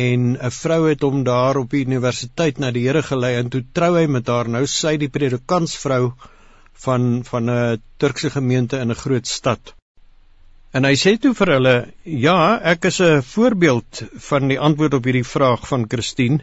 en 0.00 0.36
'n 0.36 0.50
vrou 0.56 0.80
het 0.88 1.02
hom 1.02 1.24
daar 1.24 1.56
op 1.56 1.70
die 1.70 1.84
universiteit 1.86 2.58
na 2.58 2.70
die 2.70 2.84
Here 2.86 3.02
gelei 3.02 3.34
en 3.38 3.48
toe 3.54 3.62
trou 3.72 3.96
hy 3.96 4.06
met 4.06 4.28
haar. 4.28 4.48
Nou 4.48 4.66
sy 4.66 4.96
die 4.96 5.08
predikantsvrou 5.08 6.12
van 6.84 7.24
van 7.30 7.50
'n 7.50 7.82
Turkse 7.96 8.30
gemeente 8.30 8.78
in 8.78 8.90
'n 8.90 9.02
groot 9.04 9.26
stad. 9.26 9.74
En 10.72 10.84
hy 10.84 10.94
sê 10.96 11.18
toe 11.20 11.34
vir 11.34 11.52
hulle: 11.56 11.76
"Ja, 12.04 12.60
ek 12.62 12.84
is 12.84 13.00
'n 13.00 13.22
voorbeeld 13.22 14.02
van 14.30 14.48
die 14.48 14.60
antwoord 14.60 14.94
op 14.94 15.04
hierdie 15.04 15.30
vraag 15.34 15.68
van 15.68 15.84
Christine 15.88 16.40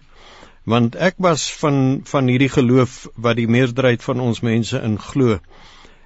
want 0.69 0.95
ek 0.95 1.17
was 1.25 1.47
van 1.61 2.01
van 2.11 2.29
hierdie 2.29 2.51
geloof 2.53 3.07
wat 3.15 3.39
die 3.39 3.49
meerderheid 3.49 4.03
van 4.05 4.21
ons 4.21 4.41
mense 4.45 4.79
in 4.89 4.97
glo. 5.01 5.39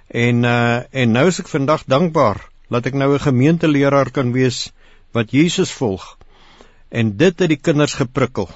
En 0.08 0.44
uh 0.48 0.80
en 1.02 1.12
nou 1.18 1.26
is 1.28 1.40
ek 1.42 1.50
vandag 1.52 1.84
dankbaar 1.94 2.40
dat 2.72 2.86
ek 2.86 2.94
nou 2.94 3.12
'n 3.14 3.26
gemeenteleraar 3.28 4.10
kan 4.10 4.32
wees 4.32 4.72
wat 5.12 5.30
Jesus 5.30 5.72
volg. 5.72 6.16
En 6.88 7.16
dit 7.16 7.38
het 7.38 7.48
die 7.48 7.60
kinders 7.60 7.94
geprikkel. 7.94 8.48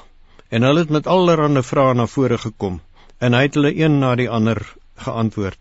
En 0.48 0.62
hulle 0.62 0.80
het 0.80 0.90
met 0.90 1.06
allerlei 1.06 1.62
vrae 1.62 1.94
na 1.94 2.06
vore 2.06 2.38
gekom 2.38 2.80
en 3.18 3.34
hy 3.34 3.42
het 3.42 3.54
hulle 3.54 3.74
een 3.76 3.98
na 3.98 4.14
die 4.14 4.30
ander 4.30 4.62
geantwoord. 4.96 5.58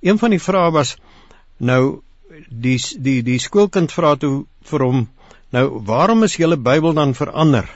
Een 0.00 0.18
van 0.18 0.30
die 0.30 0.42
vrae 0.42 0.70
was 0.70 0.96
nou 1.58 2.00
die 2.48 2.78
die 2.98 3.22
die 3.22 3.38
skoolkind 3.38 3.92
vra 3.92 4.16
toe 4.16 4.46
vir 4.70 4.80
hom 4.80 5.08
nou 5.54 5.64
waarom 5.86 6.22
is 6.22 6.36
julle 6.36 6.56
Bybel 6.56 6.94
dan 6.94 7.14
verander? 7.14 7.68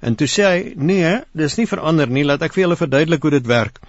En 0.00 0.14
toe 0.14 0.28
sê 0.30 0.44
hy: 0.46 0.74
"Nee, 0.76 1.20
dis 1.32 1.56
nie 1.58 1.66
verander 1.66 2.08
nie, 2.08 2.24
laat 2.24 2.42
ek 2.42 2.54
vir 2.54 2.64
julle 2.64 2.76
verduidelik 2.76 3.22
hoe 3.22 3.30
dit 3.30 3.46
werk." 3.46 3.80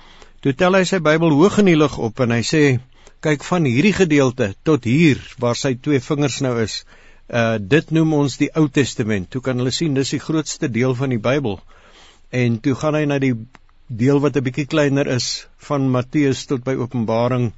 Toe 0.42 0.54
tel 0.54 0.78
hy 0.78 0.84
sy 0.88 1.00
Bybel 1.04 1.36
hoog 1.36 1.60
in 1.60 1.70
die 1.70 1.78
lug 1.78 1.98
op 1.98 2.20
en 2.20 2.32
hy 2.32 2.42
sê: 2.42 2.64
"Kyk 3.22 3.44
van 3.44 3.66
hierdie 3.66 3.94
gedeelte 3.94 4.54
tot 4.64 4.84
hier 4.84 5.20
waar 5.40 5.56
sy 5.56 5.76
twee 5.76 6.00
vingers 6.00 6.40
nou 6.42 6.56
is. 6.64 6.84
Uh 7.30 7.58
dit 7.60 7.92
noem 7.92 8.14
ons 8.14 8.38
die 8.38 8.50
Ou 8.56 8.68
Testament. 8.68 9.30
Toe 9.30 9.42
kan 9.42 9.58
hulle 9.58 9.72
sien 9.72 9.94
dis 9.94 10.16
die 10.16 10.24
grootste 10.24 10.72
deel 10.72 10.96
van 10.96 11.10
die 11.10 11.22
Bybel. 11.30 11.60
En 12.32 12.60
toe 12.60 12.76
gaan 12.76 12.96
hy 12.96 13.06
na 13.06 13.20
die 13.20 13.36
deel 13.88 14.20
wat 14.20 14.38
'n 14.38 14.44
bietjie 14.44 14.66
kleiner 14.66 15.08
is 15.08 15.48
van 15.58 15.90
Matteus 15.90 16.46
tot 16.46 16.64
by 16.64 16.74
Openbaring. 16.74 17.54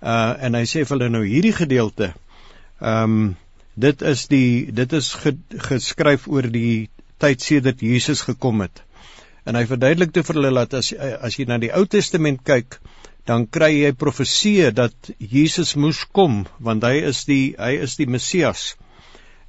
Uh 0.00 0.34
en 0.40 0.54
hy 0.54 0.64
sê 0.64 0.86
vir 0.86 0.96
hulle 0.96 1.10
nou 1.10 1.24
hierdie 1.24 1.52
gedeelte 1.52 2.14
ehm 2.82 3.12
um, 3.12 3.36
dit 3.74 4.02
is 4.02 4.26
die 4.28 4.72
dit 4.74 4.92
is 4.92 5.12
ge, 5.14 5.32
geskryf 5.68 6.26
oor 6.28 6.48
die 6.50 6.90
tyd 7.22 7.44
sedert 7.44 7.82
Jesus 7.82 8.24
gekom 8.26 8.64
het. 8.64 8.82
En 9.46 9.58
hy 9.58 9.64
verduidelik 9.66 10.12
te 10.14 10.22
vir 10.26 10.38
hulle 10.38 10.52
dat 10.60 10.76
as 10.78 10.92
as 10.94 11.38
jy 11.38 11.46
na 11.50 11.58
die 11.62 11.72
Ou 11.74 11.84
Testament 11.90 12.42
kyk, 12.46 12.78
dan 13.26 13.46
kry 13.46 13.70
jy 13.74 13.92
profeseë 13.98 14.70
dat 14.74 15.10
Jesus 15.18 15.74
moes 15.78 16.02
kom 16.18 16.42
want 16.58 16.84
hy 16.86 16.98
is 17.10 17.24
die 17.30 17.54
hy 17.58 17.74
is 17.86 17.98
die 17.98 18.10
Messias. 18.10 18.72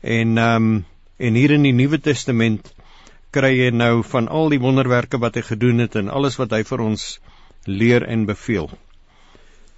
En 0.01 0.37
ehm 0.37 0.71
um, 0.71 0.81
en 1.23 1.35
hier 1.37 1.53
in 1.55 1.63
die 1.63 1.75
Nuwe 1.77 1.99
Testament 2.01 2.71
kry 3.33 3.51
jy 3.53 3.69
nou 3.73 4.01
van 4.05 4.27
al 4.27 4.49
die 4.53 4.61
wonderwerke 4.61 5.19
wat 5.21 5.37
hy 5.37 5.43
gedoen 5.45 5.81
het 5.85 5.95
en 6.01 6.09
alles 6.09 6.39
wat 6.41 6.51
hy 6.53 6.63
vir 6.67 6.81
ons 6.85 7.05
leer 7.65 8.05
en 8.09 8.25
beveel. 8.29 8.69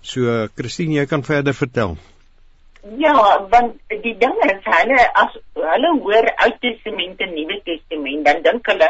So 0.01 0.47
Christine, 0.55 0.95
jy 0.99 1.05
kan 1.11 1.23
verder 1.27 1.53
vertel. 1.53 1.95
Ja, 2.93 3.47
want 3.49 3.79
die 3.89 4.17
ding 4.17 4.35
is 4.45 4.59
hulle 4.63 4.97
as 5.17 5.37
hulle 5.57 5.89
hoor 6.03 6.27
Ou 6.45 6.51
Testament 6.61 7.21
en 7.25 7.31
Nuwe 7.33 7.55
Testament, 7.65 8.25
dan 8.27 8.43
dink 8.45 8.67
hulle 8.69 8.89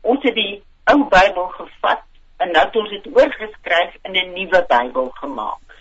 ons 0.00 0.22
het 0.24 0.32
die 0.38 0.62
ou 0.88 1.02
Bybel 1.12 1.50
gevat 1.58 2.00
en 2.40 2.54
nou 2.56 2.62
het 2.64 2.78
ons 2.80 2.94
dit 2.94 3.08
oorgeskryf 3.12 3.98
in 4.08 4.16
'n 4.20 4.32
nuwe 4.36 4.62
Bybel 4.70 5.10
gemaak. 5.18 5.76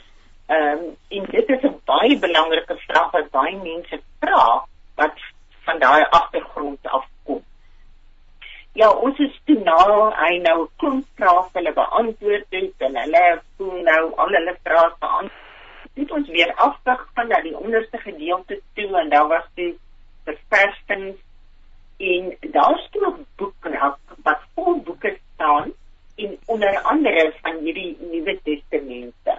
Ehm 0.48 0.84
um, 0.84 0.84
en 1.20 1.29
dit 1.36 1.53
is 1.55 1.63
'n 1.70 1.79
baie 1.86 2.17
belangrike 2.25 2.77
vraag 2.88 3.12
wat 3.12 3.32
baie 3.32 3.55
mense 3.55 4.01
vra 4.20 4.43
wat 4.96 5.24
van 5.63 5.79
daai 5.79 6.03
agtergrond 6.10 6.79
afkom. 6.84 7.41
Ja, 8.74 8.89
ons 8.91 9.20
is 9.20 9.39
toe 9.46 9.60
nou 9.63 10.12
hy 10.15 10.38
nou 10.50 10.67
kom 10.77 11.05
vra 11.15 11.48
hulle 11.53 11.74
beantwoord 11.74 12.46
het 12.50 12.88
en 12.89 13.01
hulle 13.03 13.25
voel 13.58 13.82
nou 13.84 14.03
al 14.15 14.38
hulle 14.39 14.58
vrae 14.63 14.91
beantwoord 15.00 15.52
het 15.94 16.12
ons 16.12 16.30
weer 16.30 16.54
afdag 16.54 17.08
van 17.14 17.34
die 17.42 17.58
onderste 17.58 17.98
gedeelte 17.98 18.62
toe 18.74 19.00
en 19.00 19.10
daar 19.10 19.28
was 19.28 19.46
die 19.54 19.78
verversings 20.24 21.20
en 21.98 22.38
daar 22.52 22.78
staan 22.88 23.14
'n 23.14 23.26
boekrak 23.36 24.00
wat 24.24 24.42
vol 24.54 24.76
boeke 24.82 25.18
staan 25.34 25.72
en 26.16 26.38
onder 26.46 26.82
andere 26.82 27.34
van 27.42 27.58
hierdie 27.58 27.98
Nuwe 28.12 28.40
Testamente. 28.44 29.38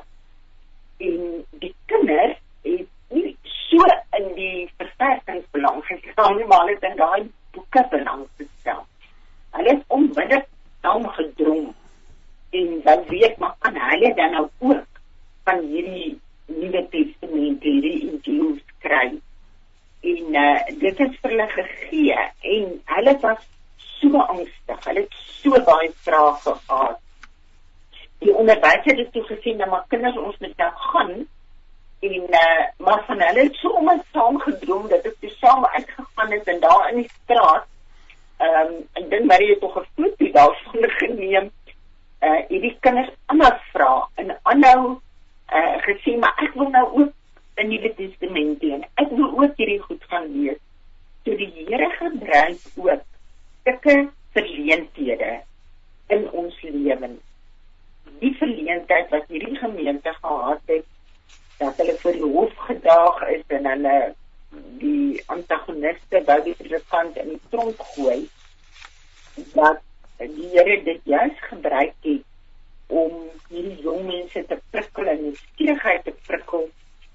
En 0.97 1.45
die 1.51 1.75
kinders 1.87 2.39
het 2.63 2.89
nie 3.09 3.37
so 3.43 3.85
in 4.19 4.35
die 4.35 4.71
verversings 4.77 5.47
belang 5.51 5.85
gestaan 5.85 6.37
nie, 6.37 6.47
maar 6.47 6.69
het 6.69 6.83
in 6.83 6.97
daai 6.97 7.31
boeke 7.51 7.87
belang 7.91 8.27
gestel. 8.37 8.87
Hulle 9.51 9.69
het 9.69 9.85
onmiddellik 9.87 10.47
saam 10.83 11.09
gedrom 11.09 11.75
en 12.51 12.81
dan 12.85 13.05
weet 13.09 13.39
maar 13.39 13.55
kan 13.59 13.79
hulle 13.91 14.15
dan 14.15 14.31
nou 14.31 14.49
ook 14.59 15.01
van 15.45 15.59
hierdie 15.59 16.21
Nuwe 16.47 16.87
Testament 16.91 17.63
hierdie 17.63 18.01
injil 18.11 18.57
skryf. 18.67 19.21
En 20.01 20.24
uh, 20.35 20.79
dit 20.81 21.01
is 21.01 21.19
vir 21.23 21.31
hulle 21.31 21.49
gegee 21.49 22.19
en 22.55 22.71
hulle 22.97 23.19
was 23.21 23.43
so 24.01 24.19
angstig. 24.19 24.85
Hulle 24.89 25.05
het 25.05 25.17
so 25.41 25.63
baie 25.69 25.91
vrae 26.07 26.33
gehad. 26.43 27.01
Die 28.25 28.35
onderwyser 28.35 28.97
het 28.97 29.13
toe 29.13 29.25
gesien 29.29 29.59
dat 29.59 29.69
maar 29.69 29.85
kinders 29.89 30.17
ons 30.17 30.39
moet 30.41 30.57
nou 30.57 30.71
gaan 30.89 31.15
en 32.05 32.27
uh, 32.41 32.65
maar 32.79 33.05
van 33.07 33.21
hulle 33.21 33.43
het 33.43 33.55
so 33.61 33.69
om 33.69 33.89
ons 33.89 34.09
saam 34.13 34.41
gedroom 34.41 34.89
dat 34.89 35.07
ek 35.09 35.31
saam 35.41 35.65
uitgegaan 35.65 36.33
het 36.37 36.49
en 36.53 36.61
daar 36.61 36.89
in 36.91 37.03
die 37.03 37.11
straat 37.23 37.71
ehm 38.45 38.73
um, 38.73 38.89
en 38.93 39.09
dan 39.09 39.27
Marie 39.27 39.51
het 39.51 39.61
tog 39.61 39.77
'n 39.79 39.87
foto 39.97 40.31
daarvan 40.33 40.91
geneem. 41.01 41.51
Uh 42.21 42.41
hierdie 42.49 42.77
kinders 42.81 43.13
ander 43.27 43.61
vra 43.73 44.09
en 44.15 44.37
aanhou 44.43 45.01
uh, 45.55 45.77
gesê 45.87 46.19
maar 46.19 46.35
ek 46.37 46.55
wil 46.55 46.69
nou 46.69 46.87
ook 46.93 47.13
'n 47.57 47.69
nuwe 47.69 47.91
testament 47.95 48.63
hê. 48.63 48.79
Ek 49.03 49.11
wil 49.11 49.31
ook 49.41 49.57
hierdie 49.57 49.83
goed 49.87 50.05
gaan 50.11 50.27
lees. 50.35 50.61
So 51.25 51.37
die 51.37 51.53
Here 51.57 51.91
gebruik 51.99 52.59
ook 52.77 53.05
sulke 53.65 53.95
verleenthede 54.33 55.31
in 56.07 56.31
ons 56.31 56.57
lewens. 56.63 57.23
Die 58.21 58.35
verleentheid 58.41 59.09
wat 59.15 59.31
hierdie 59.33 59.57
gemeente 59.57 60.13
gehad 60.21 60.61
het 60.67 60.85
dat 61.59 61.81
hulle 61.81 61.95
vir 62.03 62.19
die 62.19 62.31
hof 62.37 62.55
gedaag 62.67 63.23
is 63.37 63.47
en 63.59 63.71
hulle 63.71 63.97
die 64.83 65.23
antagoniste 65.37 66.21
by 66.29 66.39
die 66.45 66.55
predikant 66.59 67.17
in 67.23 67.35
die 67.35 67.43
tronk 67.51 67.81
gooi 67.95 68.21
dat 69.55 69.83
die 70.19 70.51
Here 70.53 70.77
dit 70.87 71.01
juis 71.11 71.39
gebruik 71.49 71.95
het 72.07 72.95
om 72.95 73.13
hierdie 73.49 73.81
jong 73.83 74.05
mense 74.07 74.45
te 74.51 74.59
prikkel 74.71 75.09
en 75.11 75.23
nuuskierigheid 75.29 76.05
te 76.05 76.15
prikkel. 76.27 76.69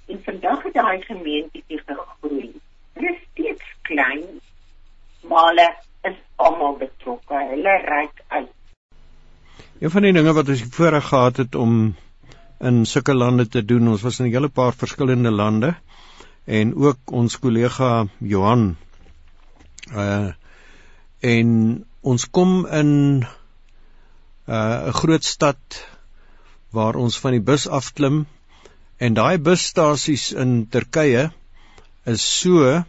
En 0.10 0.22
vandag 0.26 0.64
het 0.64 0.74
daai 0.74 1.02
gemeente 1.02 1.62
hier 1.68 1.84
gegroei. 1.86 2.52
Hulle 2.94 3.12
is 3.14 3.22
steeds 3.32 3.74
klein, 3.82 4.24
maar 5.22 5.50
hulle 5.52 5.68
is 6.10 6.18
almal 6.36 6.78
betrokke. 6.78 7.42
Hulle 7.52 7.76
reik 7.86 8.24
uit. 8.28 8.50
Een 9.80 9.92
van 9.94 10.08
die 10.08 10.14
dinge 10.14 10.34
wat 10.34 10.50
ons 10.50 10.64
voorreg 10.76 11.06
gehad 11.08 11.38
het 11.38 11.56
om 11.56 11.76
in 12.60 12.86
sulke 12.86 13.14
lande 13.16 13.48
te 13.48 13.62
doen, 13.66 13.88
ons 13.88 14.02
was 14.02 14.20
in 14.20 14.26
'n 14.26 14.34
hele 14.34 14.50
paar 14.50 14.74
verskillende 14.74 15.32
lande 15.32 15.76
en 16.46 16.76
ook 16.76 17.12
ons 17.12 17.40
kollega 17.40 18.08
Johan 18.18 18.76
uh 19.94 20.32
en 21.20 21.50
ons 22.02 22.30
kom 22.32 22.66
in 22.66 22.92
uh 24.48 24.88
'n 24.88 24.94
groot 25.02 25.24
stad 25.24 25.88
waar 26.72 26.96
ons 26.96 27.20
van 27.20 27.32
die 27.32 27.46
bus 27.52 27.68
afklim 27.68 28.26
en 29.00 29.14
daai 29.16 29.38
busstasies 29.40 30.32
in 30.44 30.68
Turkye 30.68 31.30
is 32.14 32.24
so 32.40 32.84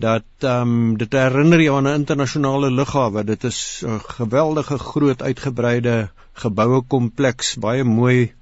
dat 0.00 0.46
ehm 0.48 0.72
um, 0.72 0.96
dit 0.98 1.12
herinner 1.12 1.60
jou 1.60 1.76
aan 1.76 1.88
'n 1.88 2.00
internasionale 2.00 2.70
lughawe. 2.70 3.24
Dit 3.24 3.44
is 3.44 3.84
'n 3.86 4.00
geweldige 4.16 4.78
groot 4.78 5.22
uitgebreide 5.22 6.10
geboue 6.32 6.82
kompleks, 6.82 7.54
baie 7.54 7.84
mooi 7.84 8.32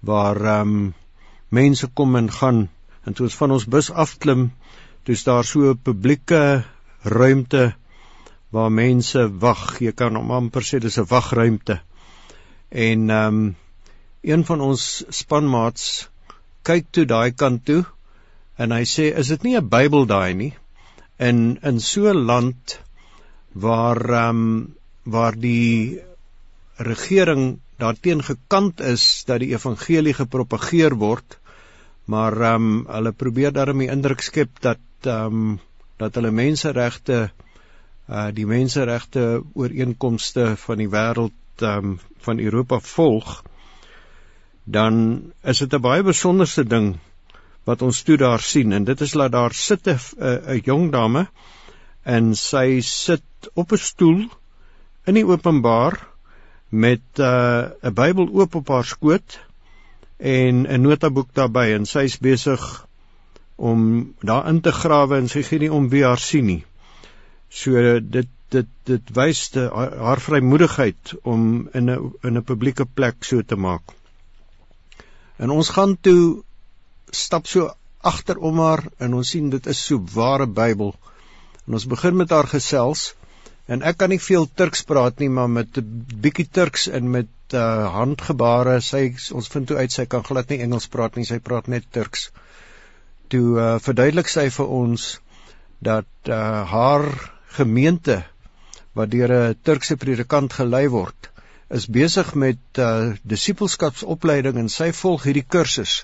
waar 0.00 0.36
ehm 0.36 0.60
um, 0.60 0.94
mense 1.48 1.86
kom 1.86 2.16
en 2.16 2.30
gaan. 2.32 2.68
En 3.04 3.12
toe 3.12 3.26
ons 3.26 3.36
van 3.36 3.50
ons 3.50 3.66
bus 3.66 3.90
afklim, 3.90 4.52
dis 5.04 5.24
daar 5.24 5.44
so 5.44 5.70
'n 5.70 5.82
publieke 5.82 6.64
ruimte 7.02 7.74
waar 8.50 8.72
mense 8.72 9.38
wag. 9.38 9.80
Jy 9.80 9.92
kan 9.92 10.14
hom 10.16 10.30
amper 10.30 10.62
sê 10.62 10.78
dis 10.78 10.98
'n 10.98 11.08
wagruimte. 11.08 11.80
En 12.68 13.10
ehm 13.10 13.26
um, 13.26 13.56
een 14.22 14.44
van 14.44 14.60
ons 14.60 15.04
spanmaats 15.08 16.10
kyk 16.62 16.86
toe 16.90 17.04
daai 17.06 17.32
kant 17.32 17.64
toe 17.66 17.82
en 18.62 18.74
hy 18.76 18.84
sê 18.88 19.08
is 19.22 19.28
dit 19.34 19.44
nie 19.44 19.56
'n 19.56 19.68
Bybel 19.68 20.06
daai 20.06 20.34
nie? 20.34 20.52
In 21.18 21.58
in 21.62 21.80
so 21.80 22.08
'n 22.12 22.24
land 22.30 22.78
waar 23.52 24.00
ehm 24.10 24.28
um, 24.28 24.74
waar 25.04 25.36
die 25.36 26.00
regering 26.76 27.60
daarteen 27.76 28.22
gekant 28.22 28.80
is 28.80 29.24
dat 29.26 29.40
die 29.40 29.52
evangelie 29.54 30.14
gepropageer 30.14 30.94
word 30.94 31.38
maar 32.04 32.32
ehm 32.32 32.54
um, 32.54 32.86
hulle 32.86 33.12
probeer 33.12 33.52
daarmee 33.52 33.90
indruk 33.90 34.22
skep 34.22 34.60
dat 34.60 34.78
ehm 35.02 35.26
um, 35.26 35.60
dat 35.98 36.14
hulle 36.14 36.30
menseregte 36.30 37.30
uh 38.08 38.28
die 38.34 38.46
menseregte 38.46 39.42
ooreenkomste 39.54 40.56
van 40.56 40.78
die 40.82 40.90
wêreld 40.90 41.62
um, 41.62 41.98
van 42.26 42.38
Europa 42.38 42.78
volg 42.78 43.42
dan 44.64 45.32
is 45.42 45.58
dit 45.58 45.74
'n 45.74 45.80
baie 45.80 46.02
besonderse 46.02 46.64
ding 46.64 46.98
wat 47.64 47.82
ons 47.82 48.02
toe 48.02 48.16
daar 48.16 48.40
sien 48.40 48.72
en 48.72 48.84
dit 48.84 49.00
is 49.00 49.12
dat 49.12 49.32
daar 49.32 49.52
sit 49.52 49.86
'n 49.86 49.98
'n 50.18 50.60
jong 50.64 50.90
dame 50.92 51.26
en 52.02 52.34
sy 52.34 52.80
sit 52.80 53.50
op 53.54 53.72
'n 53.72 53.76
stoel 53.76 54.28
in 55.06 55.14
die 55.14 55.26
openbaar 55.26 56.08
met 56.68 57.02
'n 57.18 57.22
uh, 57.22 57.90
Bybel 57.92 58.28
oop 58.32 58.54
op 58.54 58.68
haar 58.68 58.84
skoot 58.84 59.38
en 60.16 60.66
'n 60.66 60.80
notaboek 60.80 61.34
daarbey 61.34 61.74
en 61.74 61.86
sy's 61.86 62.18
besig 62.18 62.86
om 63.56 64.14
daarin 64.20 64.60
te 64.60 64.72
grawe 64.72 65.16
en 65.16 65.28
sy 65.28 65.42
gee 65.42 65.58
nie 65.58 65.72
om 65.72 65.88
wie 65.88 66.04
haar 66.04 66.18
sien 66.18 66.46
nie. 66.46 66.64
So 67.48 68.00
dit 68.00 68.28
dit 68.48 68.68
dit 68.84 69.02
wys 69.14 69.48
te 69.48 69.68
haar 69.98 70.20
vrymoedigheid 70.20 71.14
om 71.22 71.68
in 71.72 71.90
'n 71.90 72.12
in 72.22 72.36
'n 72.36 72.44
publieke 72.44 72.86
plek 72.86 73.24
so 73.24 73.42
te 73.42 73.56
maak. 73.56 73.82
En 75.42 75.50
ons 75.50 75.70
gaan 75.74 75.96
toe 76.06 76.42
stap 77.10 77.48
so 77.50 77.70
agterom 78.12 78.60
haar 78.62 78.84
en 79.02 79.16
ons 79.18 79.32
sien 79.34 79.48
dit 79.50 79.66
is 79.72 79.80
so 79.88 80.02
ware 80.14 80.46
Bybel. 80.46 80.94
En 81.66 81.78
ons 81.78 81.88
begin 81.94 82.16
met 82.18 82.30
haar 82.30 82.48
gesels 82.50 83.12
en 83.70 83.82
ek 83.88 83.98
kan 84.02 84.10
nie 84.10 84.20
veel 84.22 84.48
Turks 84.58 84.82
praat 84.86 85.18
nie, 85.22 85.30
maar 85.30 85.50
met 85.50 85.78
'n 85.78 86.06
bietjie 86.24 86.48
Turks 86.58 86.88
en 86.88 87.10
met 87.10 87.54
uh, 87.54 87.90
handgebare, 87.94 88.80
sy 88.80 89.02
ons 89.32 89.48
vind 89.54 89.66
toe 89.70 89.76
uit 89.76 89.92
sy 89.92 90.06
kan 90.06 90.24
glad 90.26 90.50
nie 90.50 90.60
Engels 90.66 90.88
praat 90.94 91.16
nie, 91.16 91.24
sy 91.24 91.38
praat 91.38 91.68
net 91.68 91.86
Turks. 91.90 92.30
Toe 93.28 93.46
uh, 93.58 93.78
verduidelik 93.78 94.28
sy 94.28 94.48
vir 94.50 94.66
ons 94.66 95.06
dat 95.78 96.28
uh, 96.28 96.66
haar 96.74 97.06
gemeente 97.58 98.22
wat 98.94 99.10
deur 99.10 99.32
'n 99.38 99.58
Turkse 99.62 99.96
predikant 99.96 100.52
gelei 100.52 100.88
word, 100.88 101.30
is 101.72 101.86
besig 101.88 102.34
met 102.34 102.78
uh 102.78 103.14
disippelskapsopleiding 103.22 104.58
en 104.60 104.68
sy 104.68 104.92
volg 104.92 105.24
hierdie 105.28 105.48
kursus. 105.48 106.02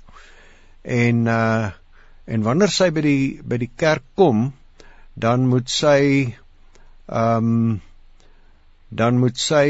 En 0.82 1.26
uh 1.26 1.76
En 2.28 2.44
wanneer 2.44 2.72
sy 2.72 2.90
by 2.92 3.02
die 3.04 3.40
by 3.40 3.56
die 3.62 3.70
kerk 3.82 4.04
kom, 4.20 4.50
dan 5.16 5.48
moet 5.48 5.70
sy 5.72 6.00
ehm 7.08 7.52
um, 7.52 7.80
dan 8.88 9.18
moet 9.20 9.36
sy 9.40 9.68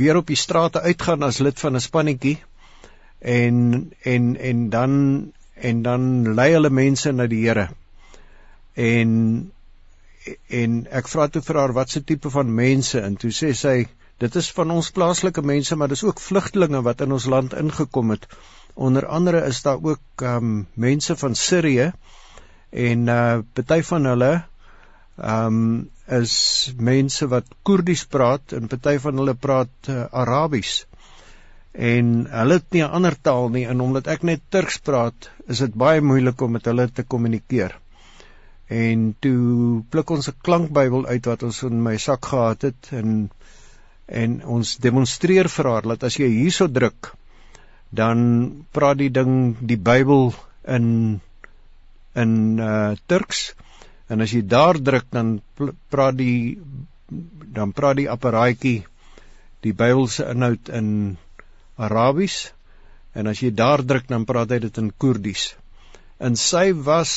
weer 0.00 0.18
op 0.20 0.28
die 0.32 0.38
strate 0.40 0.82
uitgaan 0.84 1.24
as 1.28 1.40
lid 1.44 1.60
van 1.60 1.76
'n 1.76 1.84
spannetjie 1.84 2.36
en 3.36 3.58
en 4.14 4.24
en 4.50 4.64
dan 4.70 4.92
en 5.70 5.82
dan 5.82 6.34
lei 6.40 6.50
hulle 6.52 6.70
mense 6.70 7.12
na 7.12 7.26
die 7.26 7.42
Here. 7.44 7.68
En 8.74 9.12
en 10.60 10.76
ek 11.00 11.08
vra 11.12 11.28
toe 11.28 11.42
vir 11.48 11.60
haar 11.60 11.74
wat 11.76 11.92
se 11.92 12.02
tipe 12.04 12.30
van 12.34 12.54
mense 12.54 13.00
en 13.00 13.16
toe 13.20 13.30
sê 13.34 13.52
sy 13.54 13.76
dit 14.22 14.36
is 14.40 14.50
van 14.56 14.72
ons 14.74 14.90
plaaslike 14.96 15.42
mense 15.42 15.76
maar 15.76 15.92
dis 15.92 16.04
ook 16.04 16.22
vlugtelinge 16.24 16.82
wat 16.86 17.02
in 17.04 17.12
ons 17.12 17.26
land 17.32 17.54
ingekom 17.54 18.14
het. 18.14 18.26
Onder 18.74 19.06
andere 19.06 19.44
is 19.48 19.62
daar 19.62 19.82
ook 19.82 20.24
um 20.30 20.66
mense 20.74 21.16
van 21.16 21.34
Sirië 21.34 21.92
en 22.70 23.08
uh 23.08 23.42
party 23.54 23.82
van 23.90 24.08
hulle 24.12 24.32
um 25.16 25.60
is 26.06 26.72
mense 26.78 27.26
wat 27.28 27.48
Koerdies 27.62 28.04
praat 28.06 28.52
en 28.52 28.68
party 28.70 28.98
van 29.02 29.16
hulle 29.18 29.34
praat 29.34 29.90
uh, 29.90 30.04
Arabies. 30.12 30.84
En 31.72 32.12
hulle 32.30 32.58
het 32.60 32.72
nie 32.72 32.82
'n 32.82 32.94
ander 32.98 33.16
taal 33.28 33.48
nie 33.48 33.64
en 33.66 33.80
omdat 33.80 34.06
ek 34.06 34.22
net 34.22 34.42
Turks 34.50 34.78
praat, 34.78 35.30
is 35.48 35.58
dit 35.58 35.74
baie 35.74 36.00
moeilik 36.00 36.40
om 36.40 36.52
met 36.52 36.64
hulle 36.64 36.88
te 36.88 37.02
kommunikeer. 37.02 37.74
En 38.68 39.14
toe 39.20 39.82
pluk 39.90 40.10
ons 40.10 40.28
'n 40.28 40.34
klankbybel 40.42 41.06
uit 41.06 41.26
wat 41.26 41.42
ons 41.42 41.62
in 41.62 41.82
my 41.82 41.96
sak 41.96 42.24
gehad 42.24 42.62
het 42.62 42.90
en 42.90 43.30
en 44.06 44.44
ons 44.44 44.76
demonstreer 44.76 45.48
vir 45.48 45.66
haar 45.70 45.82
dat 45.82 46.04
as 46.04 46.16
jy 46.16 46.28
hierso 46.30 46.68
druk, 46.68 47.14
dan 47.90 48.66
praat 48.72 48.98
die 48.98 49.10
ding 49.10 49.56
die 49.60 49.78
Bybel 49.78 50.34
in 50.64 51.20
in 52.14 52.58
uh 52.58 52.94
Turks 53.06 53.54
En 54.06 54.22
as 54.22 54.32
jy 54.34 54.42
daar 54.46 54.78
druk 54.78 55.08
dan 55.10 55.38
praat 55.90 56.18
die 56.18 56.58
dan 57.56 57.72
praat 57.74 57.98
die 57.98 58.10
apparaatjie 58.10 58.78
die 59.66 59.72
Bybelse 59.74 60.26
inhoud 60.30 60.70
in 60.78 60.90
Arabies 61.86 62.36
en 63.18 63.26
as 63.30 63.42
jy 63.42 63.50
daar 63.50 63.82
druk 63.82 64.06
dan 64.12 64.26
praat 64.28 64.54
hy 64.54 64.60
dit 64.66 64.78
in 64.82 64.92
Koerdies. 64.94 65.48
En 66.22 66.38
sy 66.38 66.70
was 66.86 67.12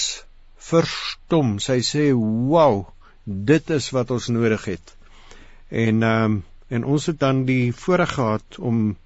verstom. 0.59 1.57
Sy 1.59 1.79
sê, 1.81 2.11
"Wow, 2.13 2.87
dit 3.25 3.69
is 3.69 3.89
wat 3.95 4.11
ons 4.11 4.27
nodig 4.27 4.65
het." 4.65 4.95
En 5.69 6.03
ehm 6.03 6.23
um, 6.23 6.43
en 6.69 6.83
ons 6.85 7.05
het 7.05 7.19
dan 7.19 7.45
die 7.45 7.73
voorreg 7.73 8.13
gehad 8.13 8.57
om 8.59 8.97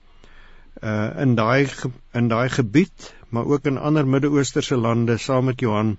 uh 0.83 1.09
in 1.23 1.35
daai 1.35 1.69
in 2.11 2.27
daai 2.27 2.49
gebied, 2.49 3.13
maar 3.29 3.45
ook 3.45 3.65
in 3.65 3.77
ander 3.77 4.07
Midde-Oosterse 4.07 4.75
lande 4.75 5.17
saam 5.17 5.45
met 5.45 5.59
Johan 5.59 5.97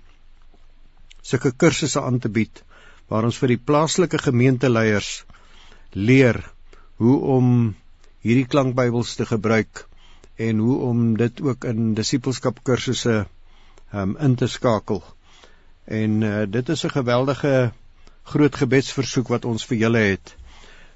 sulke 1.21 1.51
kursusse 1.51 2.01
aan 2.01 2.19
te 2.19 2.29
bied 2.29 2.61
waar 3.09 3.25
ons 3.25 3.37
vir 3.41 3.55
die 3.55 3.63
plaaslike 3.69 4.19
gemeenteleiers 4.21 5.25
leer 6.09 6.39
hoe 7.01 7.17
om 7.37 7.49
hierdie 8.25 8.47
klankbybels 8.49 9.15
te 9.15 9.25
gebruik 9.29 9.85
en 10.35 10.61
hoe 10.67 10.77
om 10.89 11.03
dit 11.17 11.41
ook 11.41 11.65
in 11.71 11.93
disippelskap 11.97 12.61
kursusse 12.63 13.25
um, 13.93 14.17
in 14.17 14.35
te 14.35 14.47
skakel. 14.47 15.01
En 15.85 16.21
uh, 16.21 16.43
dit 16.49 16.69
is 16.69 16.83
'n 16.85 16.89
geweldige 16.89 17.71
groot 18.23 18.55
gebedsversoek 18.55 19.27
wat 19.27 19.45
ons 19.45 19.65
vir 19.65 19.77
julle 19.77 19.97
het. 19.97 20.35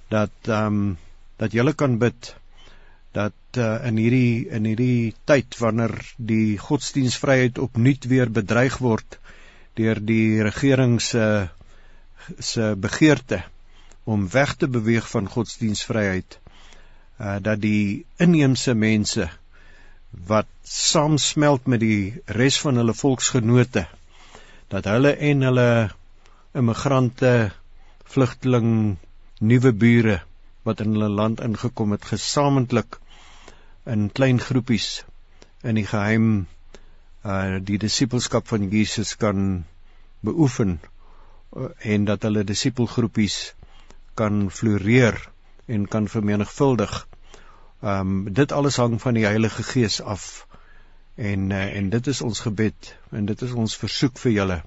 Dat 0.08 0.32
ehm 0.42 0.66
um, 0.66 0.98
dat 1.38 1.52
julle 1.52 1.74
kan 1.74 1.98
bid. 1.98 2.36
Dat 3.12 3.34
uh, 3.58 3.86
in 3.86 3.98
hierdie 3.98 4.50
in 4.50 4.66
hierdie 4.66 5.14
tyd 5.24 5.58
wanneer 5.58 6.14
die 6.18 6.58
godsdienstvryheid 6.58 7.58
opnuut 7.58 8.06
weer 8.06 8.32
bedreig 8.32 8.78
word 8.78 9.20
deur 9.74 10.02
die 10.06 10.42
regering 10.44 11.02
se 11.02 11.50
se 12.40 12.76
begeerte 12.78 13.44
om 14.04 14.30
weg 14.30 14.56
te 14.56 14.68
beweeg 14.68 15.10
van 15.10 15.30
godsdienstvryheid 15.30 16.40
uh 17.20 17.38
dat 17.46 17.62
die 17.62 18.06
inheemse 18.26 18.74
mense 18.74 19.30
wat 20.32 20.48
saamsmelt 20.64 21.68
met 21.68 21.80
die 21.80 22.22
res 22.42 22.60
van 22.66 22.80
hulle 22.82 22.94
volksgenote 22.94 23.86
dat 24.74 24.90
hulle 24.90 25.16
en 25.30 25.46
hulle 25.48 25.70
immigrante 26.62 27.34
vlugteling 28.14 28.98
nuwe 29.40 29.74
bure 29.84 30.20
wat 30.68 30.82
in 30.86 30.96
hulle 30.96 31.10
land 31.22 31.42
ingekom 31.46 31.96
het 31.96 32.06
gesamentlik 32.12 33.00
in 33.96 34.10
klein 34.20 34.40
groepies 34.40 34.90
in 35.64 35.80
die 35.80 35.88
geheim 35.92 36.30
uh 37.26 37.60
die 37.72 37.78
disippelskap 37.82 38.48
van 38.48 38.70
Jesus 38.70 39.16
kan 39.24 39.66
beoefen 40.20 40.80
uh, 40.80 41.70
en 41.96 42.06
dat 42.06 42.24
hulle 42.28 42.44
disipelgroepies 42.44 43.40
kan 44.14 44.50
floreer 44.52 45.18
en 45.66 45.88
kan 45.88 46.08
vermenigvuldig. 46.08 47.08
Um 47.82 48.34
dit 48.34 48.52
alles 48.52 48.78
hang 48.78 49.02
van 49.02 49.14
die 49.14 49.26
Heilige 49.26 49.64
Gees 49.64 50.02
af. 50.02 50.48
En 51.20 51.50
uh, 51.52 51.76
en 51.76 51.90
dit 51.90 52.08
is 52.08 52.22
ons 52.22 52.40
gebed 52.40 52.92
en 53.12 53.26
dit 53.28 53.42
is 53.48 53.56
ons 53.64 53.78
versoek 53.78 54.20
vir 54.24 54.32
julle 54.32 54.62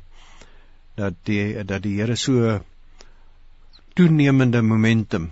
dat 1.01 1.15
die 1.25 1.65
dat 1.65 1.81
die 1.87 1.95
Here 2.01 2.17
so 2.21 2.59
toenemende 3.97 4.61
momentum 4.63 5.31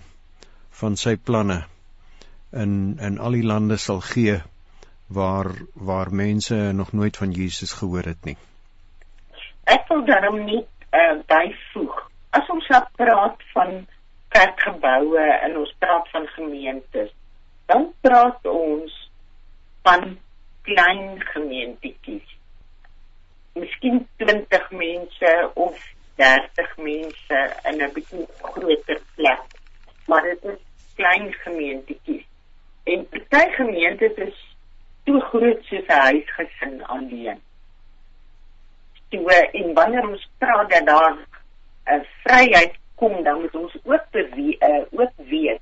van 0.80 0.96
sy 0.96 1.16
planne 1.16 1.58
in 2.62 2.72
in 3.08 3.18
al 3.18 3.36
die 3.36 3.44
lande 3.44 3.76
sal 3.76 4.00
gee 4.00 4.38
waar 5.18 5.50
waar 5.74 6.12
mense 6.22 6.56
nog 6.80 6.92
nooit 6.92 7.16
van 7.16 7.36
Jesus 7.36 7.72
gehoor 7.72 8.08
het 8.12 8.24
nie. 8.24 8.36
Ek 9.64 9.88
wil 9.88 10.04
daarom 10.06 10.40
net 10.44 10.68
uh, 10.94 11.18
byvoeg. 11.26 12.00
As 12.30 12.48
ons 12.48 12.68
nou 12.72 12.82
praat 12.96 13.44
van 13.52 13.86
kerkgeboue 14.32 15.26
en 15.44 15.56
ons 15.58 15.74
praat 15.82 16.08
van 16.14 16.26
gemeentes, 16.36 17.12
dan 17.66 17.90
praat 18.00 18.46
ons 18.46 18.96
van 19.82 20.16
klein 20.62 21.20
gemeentetjies. 21.32 22.36
Miskien 23.52 24.08
20 24.16 24.70
mense 24.70 25.50
of 25.54 25.78
30 26.16 26.76
mense 26.76 27.38
in 27.64 27.82
'n 27.82 27.92
bietjie 27.92 28.26
groter 28.42 29.00
plek. 29.14 29.42
Maar 30.06 30.22
dit 30.22 30.44
is 30.44 30.60
klein 30.94 31.32
gemeentetjies. 31.32 32.24
En 32.84 33.08
party 33.08 33.50
gemeentes 33.50 34.16
is 34.16 34.56
so 35.04 35.20
groot 35.20 35.64
soos 35.64 35.86
'n 35.86 36.02
huisgesin 36.08 36.84
alleen. 36.84 37.40
So 39.10 39.26
en 39.28 39.74
wanneer 39.74 40.08
ons 40.08 40.28
praat 40.38 40.70
dat 40.70 40.86
daar 40.86 41.16
'n 41.86 42.06
vryheid 42.22 42.74
kom, 42.94 43.22
dan 43.22 43.40
moet 43.40 43.54
ons 43.54 43.76
ook 43.84 44.04
bewe 44.10 44.56
uh, 44.58 45.00
ook 45.00 45.12
weet 45.16 45.60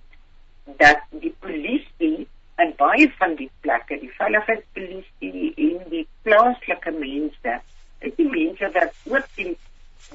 dat 0.64 1.00
die 1.10 1.34
polisie 1.38 2.28
en 2.58 2.72
baie 2.76 3.06
van 3.18 3.34
die 3.38 3.50
plekke, 3.62 3.98
die 4.02 4.10
veiligheidspolisie 4.18 5.52
en 5.66 5.82
die 5.92 6.04
plaaslike 6.26 6.90
mense, 6.96 7.54
is 8.02 8.14
die 8.18 8.26
mense 8.32 8.70
wat 8.74 8.96
ook 9.12 9.28
die 9.38 9.52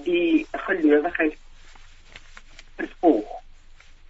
die 0.08 0.46
gelowiges 0.66 1.38
vervolg 2.80 3.40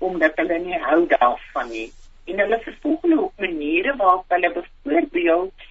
omdat 0.03 0.39
hulle 0.41 0.57
nie 0.63 0.79
hou 0.83 0.99
daarvan 1.11 1.69
nie. 1.71 1.85
En 2.27 2.41
hulle 2.43 2.59
vervolg 2.65 3.05
hulle 3.05 3.21
op 3.21 3.39
maniere 3.45 3.95
waarop 4.01 4.35
hulle 4.35 4.51
byvoorbeeld 4.57 5.67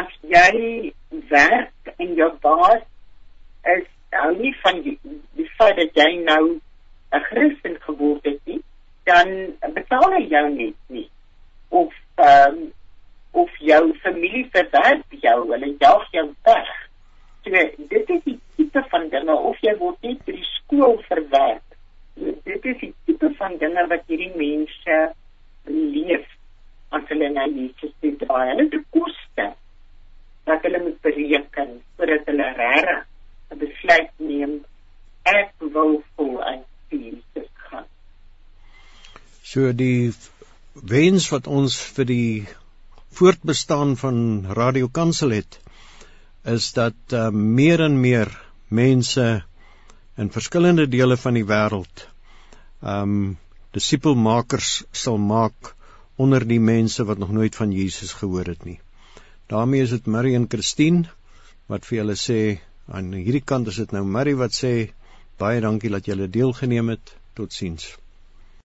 as 0.00 0.16
jy 0.32 0.92
werk 1.32 1.92
en 1.96 2.14
jou 2.22 2.30
baas 2.44 2.84
is 3.74 3.86
nou 4.14 4.28
nie 4.38 4.54
van 4.62 4.82
die, 4.86 4.98
die 5.36 5.48
feit 5.58 5.76
dat 5.80 6.04
jy 6.04 6.10
nou 6.22 6.44
'n 7.18 7.24
Christen 7.30 7.80
geword 7.86 8.24
het 8.24 8.40
nie, 8.46 8.62
dan 9.04 9.56
betaal 9.74 10.12
hy 10.16 10.28
jou 10.30 10.46
net 10.54 10.78
nie 10.86 11.08
of 11.70 11.92
ehm 12.16 12.58
um, 12.58 12.68
of 13.32 13.50
jou 13.62 13.82
familie 14.02 14.46
verwerp 14.50 15.18
jou 15.22 15.38
hulle 15.52 15.74
jaag 15.78 16.06
jou 16.12 16.26
weg. 16.48 16.70
So 17.44 17.50
dit 17.92 18.10
is 18.16 18.22
die 18.24 18.38
tipe 18.56 18.82
van 18.90 19.08
dinge 19.12 19.36
of 19.50 19.60
jy 19.62 19.74
word 19.78 20.02
net 20.02 20.24
by 20.26 20.34
die 20.36 20.48
skool 20.56 20.98
verwerp. 21.06 21.76
Dit 22.18 22.66
is 22.72 22.80
die 22.82 22.92
tipe 23.06 23.30
van 23.38 23.56
dinge 23.62 23.86
wat 23.92 24.10
hierdie 24.10 24.32
mense 24.34 24.98
leef 25.70 26.26
as 26.90 27.06
hulle 27.12 27.30
na 27.30 27.46
Jesus 27.46 27.94
toe 28.02 28.12
draai. 28.24 28.50
Hulle 28.50 28.66
het 28.66 28.90
koste 28.96 29.46
wat 30.50 30.66
hulle 30.66 30.82
moet 30.82 30.98
bereken 31.06 31.78
voordat 31.96 32.26
hulle 32.32 32.50
regtig 32.58 33.06
'n 33.50 33.58
besluit 33.62 34.10
neem 34.16 34.58
ek 35.22 35.54
wil 35.58 36.02
voluit 36.16 36.66
Jesus 36.90 37.48
gaan. 37.70 37.86
So 39.42 39.72
die 39.72 40.12
wens 40.74 41.28
wat 41.30 41.46
ons 41.46 41.76
vir 41.96 42.06
die 42.06 42.46
voortbestaan 43.18 43.96
van 43.96 44.46
Radio 44.54 44.88
Kansel 44.88 45.34
het 45.34 45.58
is 46.46 46.72
dat 46.72 46.94
uh, 47.12 47.28
meer 47.30 47.82
en 47.82 48.00
meer 48.00 48.30
mense 48.68 49.42
in 50.16 50.30
verskillende 50.30 50.86
dele 50.88 51.16
van 51.16 51.34
die 51.34 51.44
wêreld 51.44 52.06
um 52.80 53.36
disipelmakers 53.74 54.84
sal 54.92 55.18
maak 55.18 55.74
onder 56.16 56.46
die 56.46 56.60
mense 56.60 57.04
wat 57.04 57.18
nog 57.18 57.30
nooit 57.30 57.56
van 57.56 57.72
Jesus 57.72 58.12
gehoor 58.12 58.46
het 58.46 58.64
nie. 58.64 58.80
daarmee 59.46 59.82
is 59.82 59.90
dit 59.90 60.06
Marie 60.06 60.34
en 60.34 60.46
Christine 60.48 61.10
wat 61.66 61.86
vir 61.86 61.98
julle 61.98 62.16
sê 62.16 62.60
aan 62.86 63.12
hierdie 63.12 63.44
kant 63.44 63.68
is 63.68 63.82
dit 63.82 63.92
nou 63.92 64.04
Marie 64.04 64.38
wat 64.38 64.54
sê 64.54 64.90
baie 65.38 65.60
dankie 65.60 65.90
dat 65.90 66.06
julle 66.06 66.28
deelgeneem 66.28 66.88
het. 66.88 67.16
Totsiens. 67.34 67.99